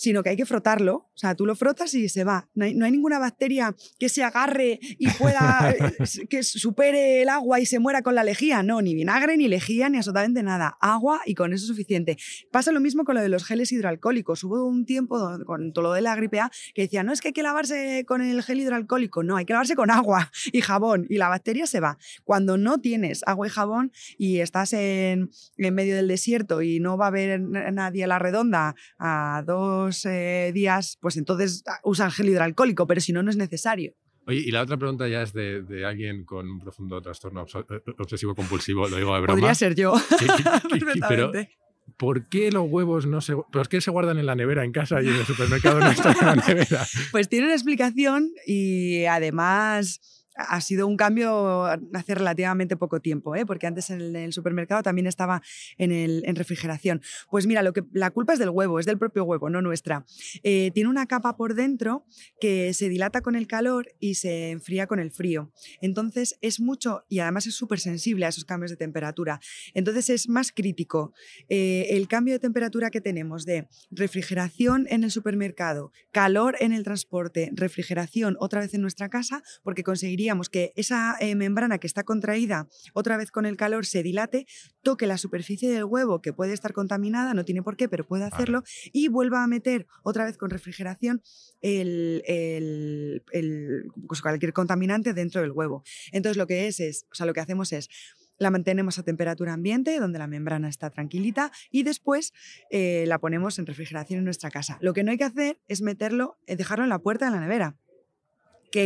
[0.04, 0.96] sino que hay que frotarlo.
[0.96, 2.50] O sea, tú lo frotas y se va.
[2.56, 7.66] No hay, ninguna bacteria que se agarre y pueda, eh, que supere el agua y
[7.66, 8.64] se muera con la lejía.
[8.64, 10.78] No, ni vinagre, ni lejía, ni absolutamente nada.
[10.82, 12.18] Agua y con eso es suficiente.
[12.52, 14.44] Pasa lo mismo con lo de los geles hidroalcohólicos.
[14.44, 17.30] Hubo un tiempo con todo lo de la gripe A que decía, no es que
[17.30, 21.08] hay que lavarse con el gel hidroalcohólico, no, hay que lavarse con agua y jabón
[21.10, 21.98] y la bacteria se va.
[22.26, 26.98] Cuando no tienes agua y jabón y estás en, en medio del desierto y no
[26.98, 32.12] va a haber nadie a la redonda a dos eh, días, pues entonces ah, usan
[32.12, 33.94] gel hidroalcohólico, pero si no, no es necesario.
[34.26, 38.36] Oye, y la otra pregunta ya es de, alguien con un profundo trastorno eh, obsesivo
[38.36, 39.34] compulsivo, lo digo de broma.
[39.34, 39.94] Podría ser yo.
[41.10, 41.32] pero,
[41.98, 45.02] ¿por qué los huevos no se, ¿por qué se guardan en la nevera en casa
[45.02, 46.86] y en el supermercado no están en la nevera?
[47.12, 53.46] Pues tiene una explicación y además ha sido un cambio hace relativamente poco tiempo, ¿eh?
[53.46, 55.42] porque antes en el, supermercado también estaba
[55.78, 57.02] en, el, refrigeración.
[57.30, 60.06] Pues mira, lo que, la culpa es del huevo, es del propio huevo, no nuestra.
[60.44, 62.06] Eh, tiene una capa por dentro
[62.40, 65.52] que se dilata con el calor y se enfría con el frío.
[65.82, 69.40] Entonces es mucho y además es súper sensible a esos cambios de temperatura.
[69.74, 71.14] Entonces es más crítico
[71.50, 76.84] eh, el cambio de temperatura que tenemos de refrigeración en el supermercado, calor en el
[76.84, 82.04] transporte, refrigeración otra vez en nuestra casa, porque conseguiría que esa eh, membrana que está
[82.04, 84.46] contraída otra vez con el calor se dilate,
[84.82, 88.26] toque la superficie del huevo que puede estar contaminada, no tiene por qué, pero puede
[88.26, 91.22] hacerlo, y vuelva a meter otra vez con refrigeración
[91.62, 93.22] el,
[94.08, 95.84] pues cualquier contaminante dentro del huevo.
[96.12, 97.90] Entonces lo que es es, o sea, lo que hacemos es
[98.40, 102.34] la mantenemos a temperatura ambiente, donde la membrana está tranquilita, y después
[102.70, 104.78] eh, la ponemos en refrigeración en nuestra casa.
[104.82, 107.40] Lo que no hay que hacer es meterlo, eh, dejarlo en la puerta de la
[107.40, 107.78] nevera.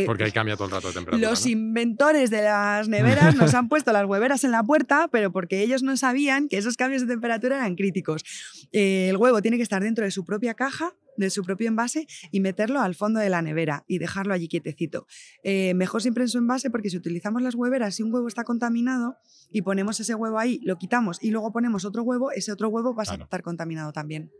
[0.06, 1.30] Porque ahí cambia todo el rato de temperatura.
[1.30, 5.62] Los inventores de las neveras nos han puesto las hueveras en la puerta, pero porque
[5.62, 8.24] ellos no sabían que esos cambios de temperatura eran críticos.
[8.72, 12.06] Eh, el huevo tiene que estar dentro de su propia caja, de su propio envase,
[12.30, 15.06] y meterlo al fondo de la nevera y dejarlo allí quietecito.
[15.42, 18.44] Eh, mejor siempre en su envase, porque si utilizamos las hueveras, si un huevo está
[18.44, 19.16] contaminado
[19.50, 22.94] y ponemos ese huevo ahí, lo quitamos y luego ponemos otro huevo, ese otro huevo
[22.94, 24.30] va a estar contaminado también.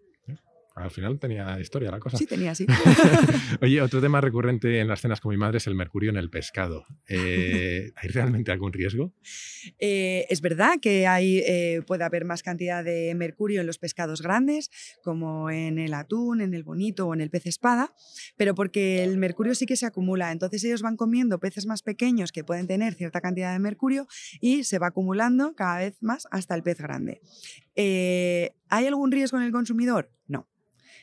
[0.83, 2.17] Al final tenía historia la cosa.
[2.17, 2.67] Sí, tenía, sí.
[3.63, 6.31] Oye, otro tema recurrente en las cenas con mi madre es el mercurio en el
[6.31, 6.85] pescado.
[7.09, 9.13] Eh, ¿Hay realmente algún riesgo?
[9.79, 14.23] Eh, es verdad que hay, eh, puede haber más cantidad de mercurio en los pescados
[14.23, 14.71] grandes,
[15.03, 17.95] como en el atún, en el bonito o en el pez espada,
[18.37, 20.33] pero porque el mercurio sí que se acumula.
[20.33, 24.07] Entonces ellos van comiendo peces más pequeños que pueden tener cierta cantidad de mercurio
[24.41, 27.21] y se va acumulando cada vez más hasta el pez grande.
[27.77, 30.11] ¿Hay algún riesgo en el consumidor?
[30.27, 30.49] No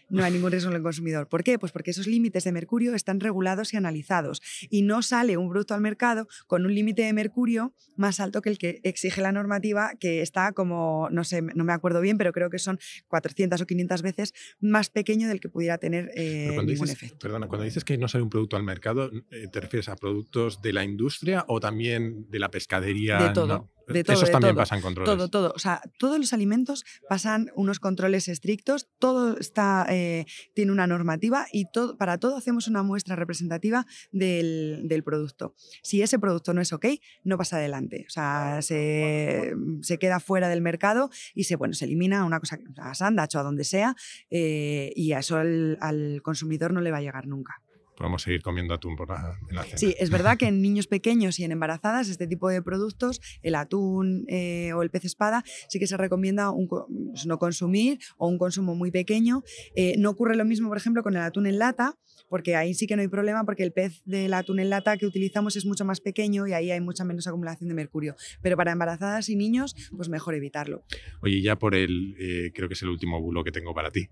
[0.09, 1.27] no hay ningún riesgo en el consumidor.
[1.27, 1.59] ¿Por qué?
[1.59, 5.73] Pues porque esos límites de mercurio están regulados y analizados y no sale un producto
[5.73, 9.91] al mercado con un límite de mercurio más alto que el que exige la normativa,
[9.99, 13.65] que está como, no sé, no me acuerdo bien, pero creo que son 400 o
[13.65, 17.17] 500 veces más pequeño del que pudiera tener eh, ningún efecto.
[17.19, 20.61] Perdona, cuando dices que no sale un producto al mercado, eh, ¿te refieres a productos
[20.61, 23.17] de la industria o también de la pescadería?
[23.17, 23.74] De todo.
[23.87, 24.61] De todo, Esos de también todo.
[24.61, 25.13] pasan controles.
[25.13, 25.53] Todo, todo.
[25.55, 31.45] O sea, todos los alimentos pasan unos controles estrictos, todo está, eh, tiene una normativa
[31.51, 35.53] y todo, para todo hacemos una muestra representativa del, del producto.
[35.83, 36.85] Si ese producto no es ok,
[37.23, 38.05] no pasa adelante.
[38.07, 42.59] O sea, se, se queda fuera del mercado y se, bueno, se elimina una cosa
[42.77, 43.95] a Sandach o a donde sea
[44.29, 47.61] eh, y a eso al, al consumidor no le va a llegar nunca.
[47.95, 49.77] Podemos seguir comiendo atún por la, en la cena.
[49.77, 53.55] Sí, es verdad que en niños pequeños y en embarazadas este tipo de productos, el
[53.55, 58.27] atún eh, o el pez espada, sí que se recomienda un pues, no consumir o
[58.27, 59.43] un consumo muy pequeño.
[59.75, 61.97] Eh, no ocurre lo mismo, por ejemplo, con el atún en lata,
[62.29, 65.05] porque ahí sí que no hay problema porque el pez del atún en lata que
[65.05, 68.15] utilizamos es mucho más pequeño y ahí hay mucha menos acumulación de mercurio.
[68.41, 70.83] Pero para embarazadas y niños, pues mejor evitarlo.
[71.21, 74.07] Oye, ya por el, eh, creo que es el último bulo que tengo para ti,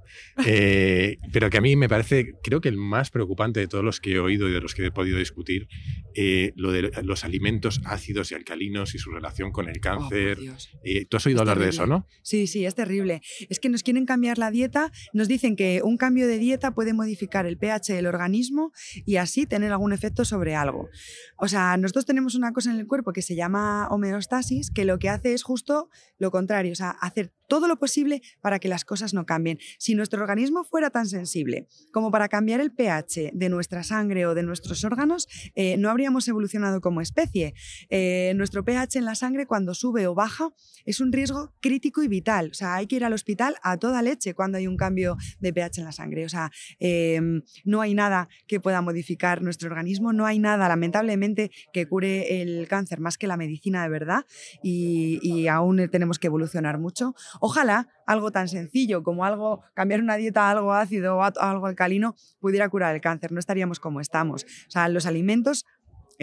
[1.32, 4.12] pero que a mí me parece, creo que el más preocupante de todos los que
[4.14, 5.68] he oído y de los que he podido discutir,
[6.14, 10.38] eh, lo de los alimentos ácidos y alcalinos y su relación con el Oh, cáncer.
[10.84, 12.06] Eh, Tú has oído Es hablar de eso, ¿no?
[12.22, 13.24] Sí, sí, es terrible.
[13.50, 16.94] Es que nos quieren cambiar la dieta, nos dicen que un cambio de dieta puede
[16.94, 18.74] modificar el pH del organismo
[19.08, 20.90] y así tener algún efecto sobre algo.
[21.38, 25.00] O sea, nosotros tenemos una cosa en el cuerpo que se llama homeostasis, que lo
[25.00, 28.86] que hace es justo lo contrario, o sea, hacer todo lo posible para que las
[28.86, 29.60] cosas no cambien.
[29.78, 34.36] Si nuestro organismo fuera tan sensible como para cambiar el pH de nuestra sangre o
[34.36, 37.54] de nuestros órganos, eh, no habríamos evolucionado como especie.
[37.90, 40.50] Eh, nuestro pH en la sangre cuando sube o baja
[40.86, 42.50] es un riesgo crítico y vital.
[42.52, 45.54] O sea, hay que ir al hospital a toda leche cuando hay un cambio de
[45.54, 46.26] pH en la sangre.
[46.26, 46.52] O sea,
[46.82, 47.22] eh,
[47.64, 52.68] no hay nada que pueda modificar nuestro organismo, no hay nada, lamentablemente, que cure el
[52.68, 54.26] cáncer más que la medicina de verdad
[54.62, 57.16] y, y aún tenemos que evolucionar mucho.
[57.40, 62.16] Ojalá algo tan sencillo como algo, cambiar una dieta a algo ácido o algo alcalino
[62.40, 64.44] pudiera curar el cáncer, no estaríamos como estamos.
[64.68, 65.66] O sea, los alimentos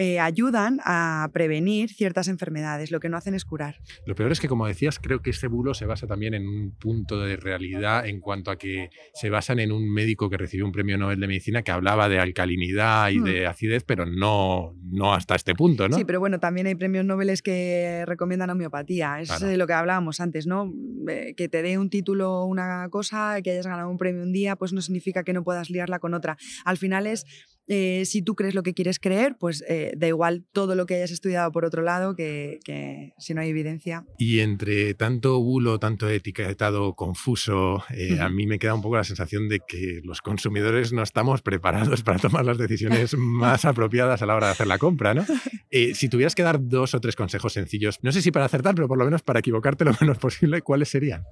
[0.01, 3.75] eh, ayudan a prevenir ciertas enfermedades, lo que no hacen es curar.
[4.07, 6.71] Lo peor es que, como decías, creo que este bulo se basa también en un
[6.71, 10.71] punto de realidad en cuanto a que se basan en un médico que recibió un
[10.71, 13.23] premio Nobel de Medicina que hablaba de alcalinidad y Hmm.
[13.25, 15.95] de acidez, pero no, no hasta este punto, ¿no?
[15.97, 19.21] Sí, pero bueno, también hay premios Nobel que recomiendan homeopatía.
[19.21, 19.47] Es Claro.
[19.49, 20.73] eh, lo que hablábamos antes, ¿no?
[21.07, 24.55] Eh, Que te dé un título una cosa, que hayas ganado un premio un día,
[24.55, 26.37] pues no significa que no puedas liarla con otra.
[26.65, 27.25] Al final es,
[27.73, 30.95] eh, si tú crees lo que quieres creer, pues eh, da igual todo lo que
[30.95, 34.03] hayas estudiado por otro lado, que, que si no hay evidencia.
[34.17, 39.05] Y entre tanto bulo, tanto etiquetado confuso, eh, a mí me queda un poco la
[39.05, 44.25] sensación de que los consumidores no estamos preparados para tomar las decisiones más apropiadas a
[44.25, 45.25] la hora de hacer la compra, ¿no?
[45.93, 48.89] Si tuvieras que dar dos o tres consejos sencillos, no sé si para acertar, pero
[48.89, 51.23] por lo menos para equivocarte lo menos posible, ¿cuáles serían?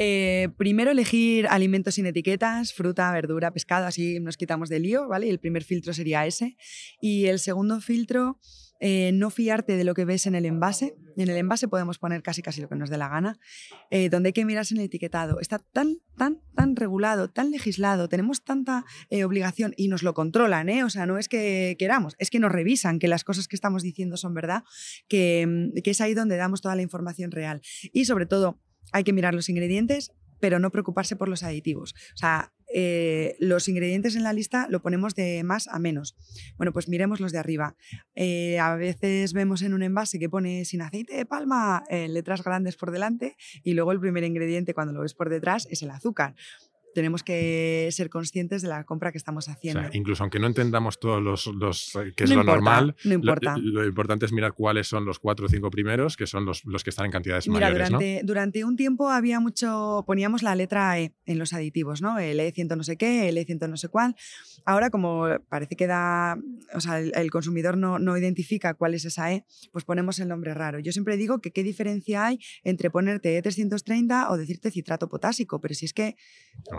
[0.00, 5.26] Eh, primero elegir alimentos sin etiquetas, fruta, verdura, pescado, así nos quitamos de lío, ¿vale?
[5.26, 6.56] Y el primer filtro sería ese.
[7.00, 8.38] Y el segundo filtro,
[8.80, 10.94] eh, no fiarte de lo que ves en el envase.
[11.16, 13.40] En el envase podemos poner casi casi lo que nos dé la gana.
[13.90, 15.40] Eh, donde hay que mirarse en el etiquetado.
[15.40, 20.68] Está tan, tan, tan regulado, tan legislado, tenemos tanta eh, obligación y nos lo controlan.
[20.84, 23.82] O sea, no es que queramos, es que nos revisan que las cosas que estamos
[23.82, 24.62] diciendo son verdad,
[25.08, 27.60] que, mm, que es ahí donde damos toda la información real.
[27.92, 28.60] Y sobre todo,
[28.92, 31.94] hay que mirar los ingredientes, pero no preocuparse por los aditivos.
[32.14, 36.16] O sea, eh, los ingredientes en la lista lo ponemos de más a menos.
[36.58, 37.76] Bueno, pues miremos los de arriba.
[38.14, 42.44] Eh, a veces vemos en un envase que pone sin aceite de palma en letras
[42.44, 45.90] grandes por delante y luego el primer ingrediente cuando lo ves por detrás es el
[45.90, 46.34] azúcar.
[46.98, 49.80] Tenemos que ser conscientes de la compra que estamos O haciendo.
[49.82, 52.96] sea, incluso aunque no entendamos todos los, los, eh, que es No lo importa, normal,
[53.04, 53.56] no lo- importa.
[53.56, 56.82] Lo, importante es mirar cuáles son los cuatro o cinco primeros, que son los, los
[56.82, 61.12] que están en cantidades Mira, mayores, durante un tiempo había mucho, poníamos la letra E
[61.24, 62.18] en los aditivos, ¿no?
[62.18, 64.16] El E100 no sé qué, el E100 no sé cuál.
[64.66, 66.36] Ahora, como parece que da,
[66.74, 70.26] o sea, el, el consumidor no, no identifica cuál es esa E, pues ponemos el
[70.28, 70.80] nombre raro.
[70.80, 75.74] Yo siempre digo que qué diferencia hay entre ponerte E330 o decirte citrato potásico, pero
[75.74, 76.16] si es que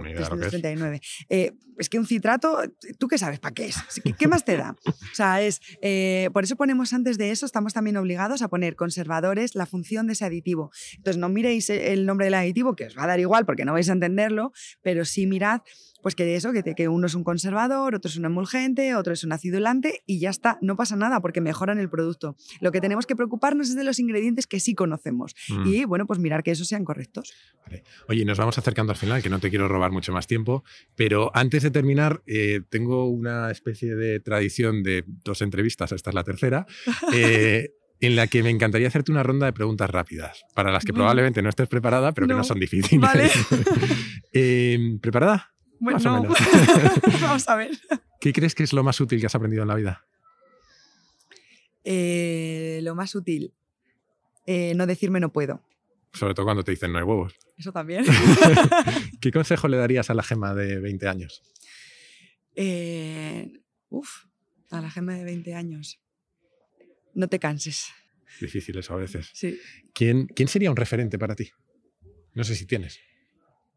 [0.10, 0.52] No, ni idea de lo que es.
[0.52, 1.02] 339.
[1.30, 2.62] Eh, es que un citrato,
[2.98, 3.78] ¿tú qué sabes para qué es?
[4.04, 4.76] ¿Qué, qué más te da?
[4.86, 8.76] O sea, es, eh, por eso ponemos antes de eso, estamos también obligados a poner
[8.76, 10.72] conservadores, la función de ese aditivo.
[10.98, 13.74] Entonces, no miréis el nombre del aditivo, que os va a dar igual porque no
[13.74, 14.52] vais a entenderlo,
[14.82, 15.62] pero sí mirad
[16.02, 19.14] pues que eso, que, te- que uno es un conservador, otro es un emulgente, otro
[19.14, 22.36] es un acidulante y ya está, no pasa nada porque mejoran el producto.
[22.62, 25.68] Lo que tenemos que preocuparnos es de los ingredientes que sí conocemos Mm.
[25.68, 27.34] y bueno, pues mirar que esos sean correctos.
[28.08, 30.64] Oye, nos vamos acercando al final, que no te quiero robar mucho más tiempo,
[30.96, 36.14] pero antes de terminar, eh, tengo una especie de tradición de dos entrevistas, esta es
[36.14, 36.66] la tercera,
[37.14, 37.72] eh,
[38.02, 41.04] en la que me encantaría hacerte una ronda de preguntas rápidas, para las que Bueno.
[41.04, 42.44] probablemente no estés preparada, pero que no No.
[42.46, 43.02] son difíciles.
[43.02, 43.30] Vale.
[44.32, 45.54] Eh, ¿Preparada?
[45.80, 46.22] Bueno, Más o no.
[46.24, 46.38] menos.
[47.22, 47.72] vamos a ver.
[48.20, 50.06] ¿Qué crees que es lo más útil que has aprendido en la vida?
[51.84, 53.54] Eh, lo más útil.
[54.46, 55.64] eh, no decirme no puedo.
[56.14, 57.36] Sobre todo cuando te dicen no hay huevos.
[57.58, 58.04] Eso también.
[59.22, 61.44] ¿Qué consejo le darías a la gema de 20 años?
[62.56, 63.52] Eh,
[63.90, 64.26] uf,
[64.72, 66.00] a la gema de 20 años.
[67.14, 67.88] No te canses.
[68.42, 69.30] Difícil eso a veces.
[69.34, 69.60] Sí.
[69.94, 71.52] ¿Quién, quién sería un referente para ti?
[72.34, 73.00] No sé si tienes.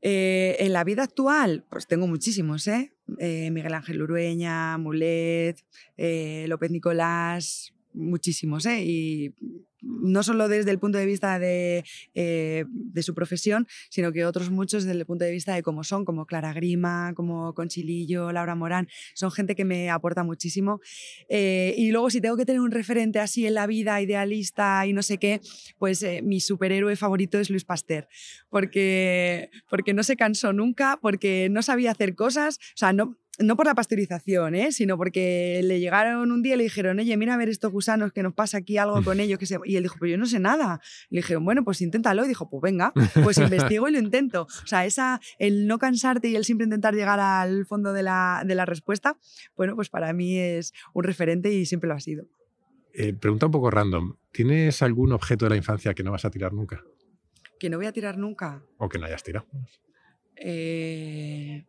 [0.05, 2.92] Eh, en la vida actual, pues tengo muchísimos, ¿eh?
[3.18, 5.64] Eh, Miguel Ángel Urueña, Mulet,
[5.96, 8.84] eh, López Nicolás, muchísimos, ¿eh?
[8.84, 9.34] Y
[9.82, 11.84] no solo desde el punto de vista de,
[12.14, 15.84] eh, de, su profesión, sino que otros muchos desde el punto de vista de cómo
[15.84, 20.80] son, como Clara Grima, como Conchilillo, Laura Morán, son gente que me aporta muchísimo.
[21.28, 24.93] Eh, y luego si tengo que tener un referente así en la vida, idealista y
[24.93, 25.40] no sé qué,
[25.78, 28.09] pues eh, mi superhéroe favorito es Luis Pasteur,
[28.49, 33.57] porque, porque no se cansó nunca, porque no sabía hacer cosas, o sea, no, no
[33.57, 34.72] por la pasteurización, ¿eh?
[34.72, 38.12] sino porque le llegaron un día y le dijeron, oye, mira a ver estos gusanos
[38.12, 39.38] que nos pasa aquí algo con ellos.
[39.38, 39.59] Que se...
[39.64, 40.80] Y él dijo, pero yo no sé nada.
[41.11, 42.24] Le dijeron, bueno, pues inténtalo.
[42.24, 44.43] Y dijo, pues venga, pues investigo y lo intento.
[44.43, 48.43] O sea, esa, el no cansarte y el siempre intentar llegar al fondo de la,
[48.47, 49.16] de la respuesta,
[49.57, 52.26] bueno, pues para mí es un referente y siempre lo ha sido.
[52.95, 54.16] Eh, pregunta un poco random.
[54.32, 56.82] ¿Tienes algún objeto de la infancia que no vas a tirar nunca?
[57.59, 58.62] Que no voy a tirar nunca.
[58.78, 59.47] O que no hayas tirado.
[60.36, 61.64] Eh,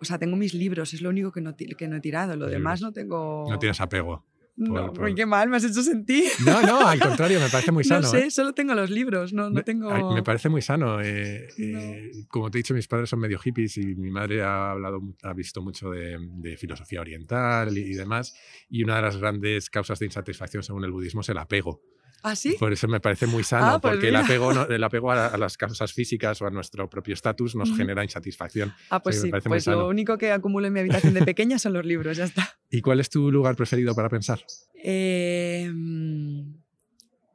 [0.00, 2.36] o sea, tengo mis libros, es lo único que no, que no he tirado.
[2.36, 3.46] Lo demás no tengo.
[3.48, 4.24] No tienes apego.
[4.58, 5.14] No, por...
[5.14, 6.24] qué mal, me has hecho sentir.
[6.44, 8.02] No, no, al contrario, me parece muy sano.
[8.02, 8.30] No sé, ¿eh?
[8.30, 10.12] solo tengo los libros, no, no tengo...
[10.12, 11.00] Me parece muy sano.
[11.00, 11.78] Eh, no.
[11.78, 15.00] eh, como te he dicho, mis padres son medio hippies y mi madre ha, hablado,
[15.22, 18.34] ha visto mucho de, de, filosofía oriental y demás.
[18.68, 21.80] Y una de las grandes causas de insatisfacción según el budismo es el apego.
[22.22, 22.56] ¿Ah, sí?
[22.58, 25.26] Por eso me parece muy sano, ah, pues porque el apego, no, el apego a,
[25.26, 28.74] a, las causas físicas o a nuestro propio estatus nos genera insatisfacción.
[28.90, 31.84] Ah, pues sí, pues lo único que acumulo en mi habitación de pequeña son los
[31.84, 32.58] libros, ya está.
[32.70, 34.40] ¿Y cuál es tu lugar preferido para pensar?
[34.82, 35.72] Eh,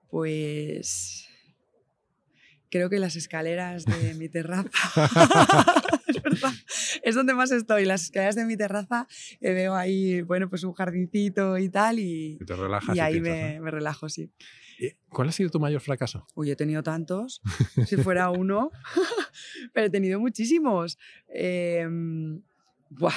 [0.10, 1.28] pues
[2.74, 4.70] creo que las escaleras de mi terraza.
[6.08, 6.52] es verdad.
[7.04, 9.08] Es donde más estoy, las escaleras de mi terraza.
[9.42, 12.00] Eh, veo ahí, bueno, pues un jardincito y tal.
[12.00, 12.96] Y, y te relajas.
[12.96, 13.64] Y ahí piensas, me, ¿no?
[13.66, 14.32] me, relajo, sí.
[15.10, 16.26] ¿Cuál ha sido tu mayor fracaso?
[16.36, 17.42] Uy, he tenido tantos.
[17.88, 18.72] si fuera uno.
[19.74, 20.98] Pero he tenido muchísimos.
[21.28, 21.88] Eh,
[22.90, 23.14] buah.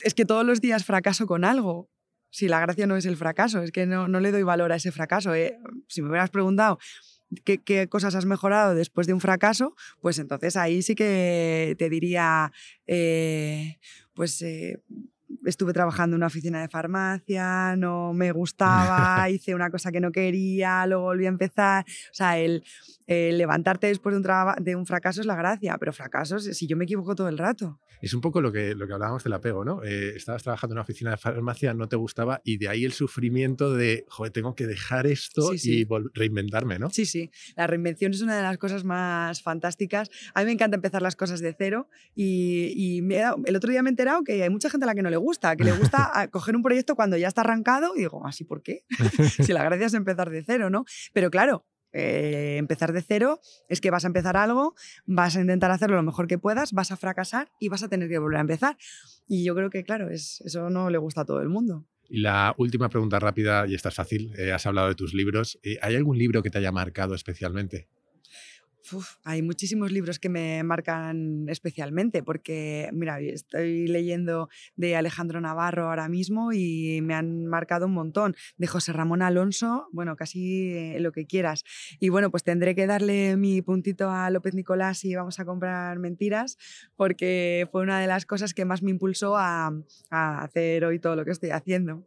[0.00, 1.88] Es que todos los días fracaso con algo.
[2.30, 4.76] Si la gracia no es el fracaso, es que no, no le doy valor a
[4.76, 5.34] ese fracaso.
[5.34, 5.58] Eh.
[5.86, 6.78] Si me hubieras preguntado
[7.44, 11.90] Qué, qué, cosas has mejorado después de un fracaso, pues entonces ahí sí que te
[11.90, 12.52] diría,
[12.86, 13.78] eh,
[14.14, 14.80] pues eh,
[15.44, 20.12] estuve trabajando en una oficina de farmacia, no me gustaba, hice una cosa que no
[20.12, 21.84] quería, luego volví a empezar.
[21.86, 22.64] O sea, el,
[23.06, 26.76] el levantarte después de un, de un, fracaso es la gracia, pero fracasos, si yo
[26.76, 27.80] me equivoco todo el rato.
[28.00, 29.82] Es un poco lo que, lo que hablábamos del apego, ¿no?
[29.82, 32.92] Eh, estabas trabajando en una oficina de farmacia, no te gustaba y de ahí el
[32.92, 35.80] sufrimiento de, joder, tengo que dejar esto sí, sí.
[35.80, 36.90] y reinventarme, ¿no?
[36.90, 37.30] Sí, sí.
[37.56, 40.10] La reinvención es una de las cosas más fantásticas.
[40.34, 43.70] A mí me encanta empezar las cosas de cero y, y me dado, el otro
[43.70, 45.64] día me he enterado que hay mucha gente a la que no le gusta, que
[45.64, 48.84] le gusta coger un proyecto cuando ya está arrancado y digo, ¿así por qué?
[49.44, 50.84] si la gracia es empezar de cero, ¿no?
[51.12, 54.74] Pero claro, eh, empezar de cero es que vas a empezar algo,
[55.06, 58.08] vas a intentar hacerlo lo mejor que puedas, vas a fracasar y vas a tener
[58.08, 58.76] que volver a empezar.
[59.26, 61.86] Y yo creo que, claro, es, eso no le gusta a todo el mundo.
[62.08, 65.58] Y la última pregunta rápida, y esta es fácil, eh, has hablado de tus libros.
[65.62, 67.88] Eh, ¿Hay algún libro que te haya marcado especialmente?
[69.24, 76.08] Hay muchísimos libros que me marcan especialmente porque, mira, estoy leyendo de Alejandro Navarro ahora
[76.08, 78.36] mismo y me han marcado un montón.
[78.56, 81.64] De José Ramón Alonso, bueno, casi lo que quieras.
[82.00, 85.98] Y bueno, pues tendré que darle mi puntito a López Nicolás y vamos a comprar
[85.98, 86.58] mentiras
[86.96, 89.72] porque fue una de las cosas que más me impulsó a,
[90.10, 92.06] a hacer hoy todo lo que estoy haciendo.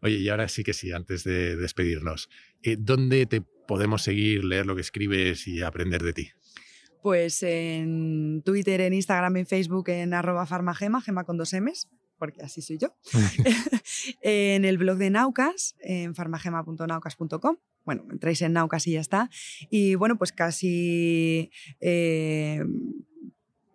[0.00, 2.28] Oye, y ahora sí que sí, antes de despedirnos,
[2.62, 6.30] eh, ¿dónde te podemos seguir, leer lo que escribes y aprender de ti?
[7.02, 12.42] Pues en Twitter, en Instagram, en Facebook, en arroba farmagema, gema con dos M's, porque
[12.42, 12.94] así soy yo.
[14.22, 17.56] en el blog de Naucas, en farmagema.naucas.com.
[17.84, 19.30] Bueno, entráis en Naucas y ya está.
[19.70, 21.50] Y bueno, pues casi...
[21.80, 22.62] Eh,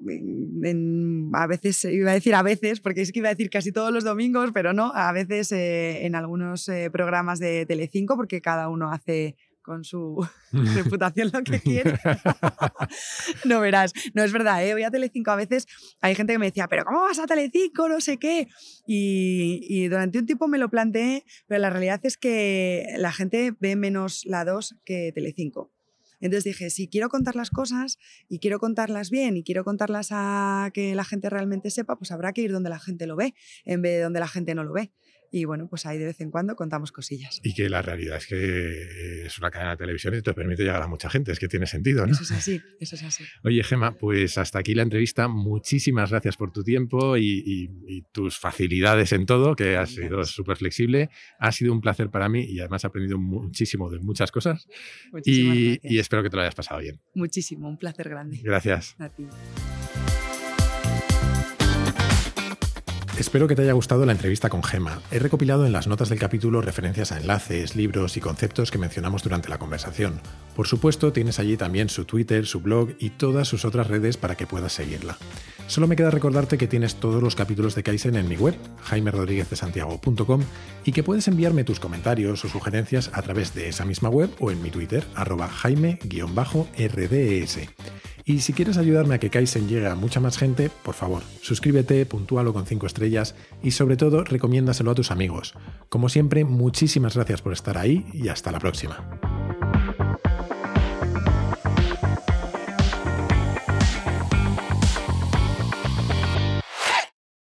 [0.10, 3.72] en, a veces, iba a decir a veces, porque es que iba a decir casi
[3.72, 8.42] todos los domingos, pero no, a veces eh, en algunos eh, programas de Telecinco, porque
[8.42, 9.36] cada uno hace
[9.68, 12.00] con su reputación lo que quiere.
[13.46, 14.72] no verás, no es verdad, ¿eh?
[14.72, 15.68] voy a Telecinco a veces,
[16.00, 17.90] hay gente que me decía, pero ¿cómo vas a Telecinco?
[17.90, 18.48] No sé qué.
[18.88, 23.54] Y, y, durante un tiempo me lo planteé, pero la realidad es que la gente
[23.60, 25.70] ve menos la 2 que Telecinco.
[26.22, 28.00] Entonces dije, si quiero contar las cosas
[28.30, 32.32] y quiero contarlas bien y quiero contarlas a que la gente realmente sepa, pues habrá
[32.34, 34.74] que ir donde la gente lo ve, en vez de donde la gente no lo
[34.74, 34.92] ve.
[35.32, 37.40] Y bueno, pues ahí de vez en cuando contamos cosillas.
[37.44, 40.82] Y que la realidad es que es una cadena de televisión y te permite llegar
[40.82, 42.14] a mucha gente, es que tiene sentido, ¿no?
[42.14, 43.24] Eso es así, eso es así.
[43.44, 45.28] Oye, Gema, pues hasta aquí la entrevista.
[45.28, 47.68] Muchísimas gracias por tu tiempo y,
[48.12, 51.10] tus facilidades en todo, que has sido súper flexible.
[51.40, 54.68] Ha sido un placer para mí y además he aprendido muchísimo de muchas cosas.
[55.26, 57.00] Y, y espero que te lo hayas pasado bien.
[57.14, 58.40] Muchísimo, un placer grande.
[58.44, 58.96] Gracias.
[59.00, 59.28] A ti.
[63.18, 65.02] Espero que te haya gustado la entrevista con Gema.
[65.10, 69.24] He recopilado en las notas del capítulo referencias a enlaces, libros y conceptos que mencionamos
[69.24, 70.22] durante la conversación.
[70.56, 74.36] Por supuesto, tienes allí también su Twitter, su blog y todas sus otras redes para
[74.36, 75.18] que puedas seguirla.
[75.66, 80.44] Solo me queda recordarte que tienes todos los capítulos de Kaizen en mi web, jaimerodríguezdesantiago.com,
[80.86, 84.52] y que puedes enviarme tus comentarios o sugerencias a través de esa misma web o
[84.52, 87.58] en mi Twitter, arroba jaime-rds.
[88.28, 92.06] Y si quieres ayudarme a que Kaizen llegue a mucha más gente, por favor, suscríbete,
[92.06, 95.54] puntúalo con 5 estrellas y sobre todo recomiéndaselo a tus amigos.
[95.88, 99.18] Como siempre, muchísimas gracias por estar ahí y hasta la próxima.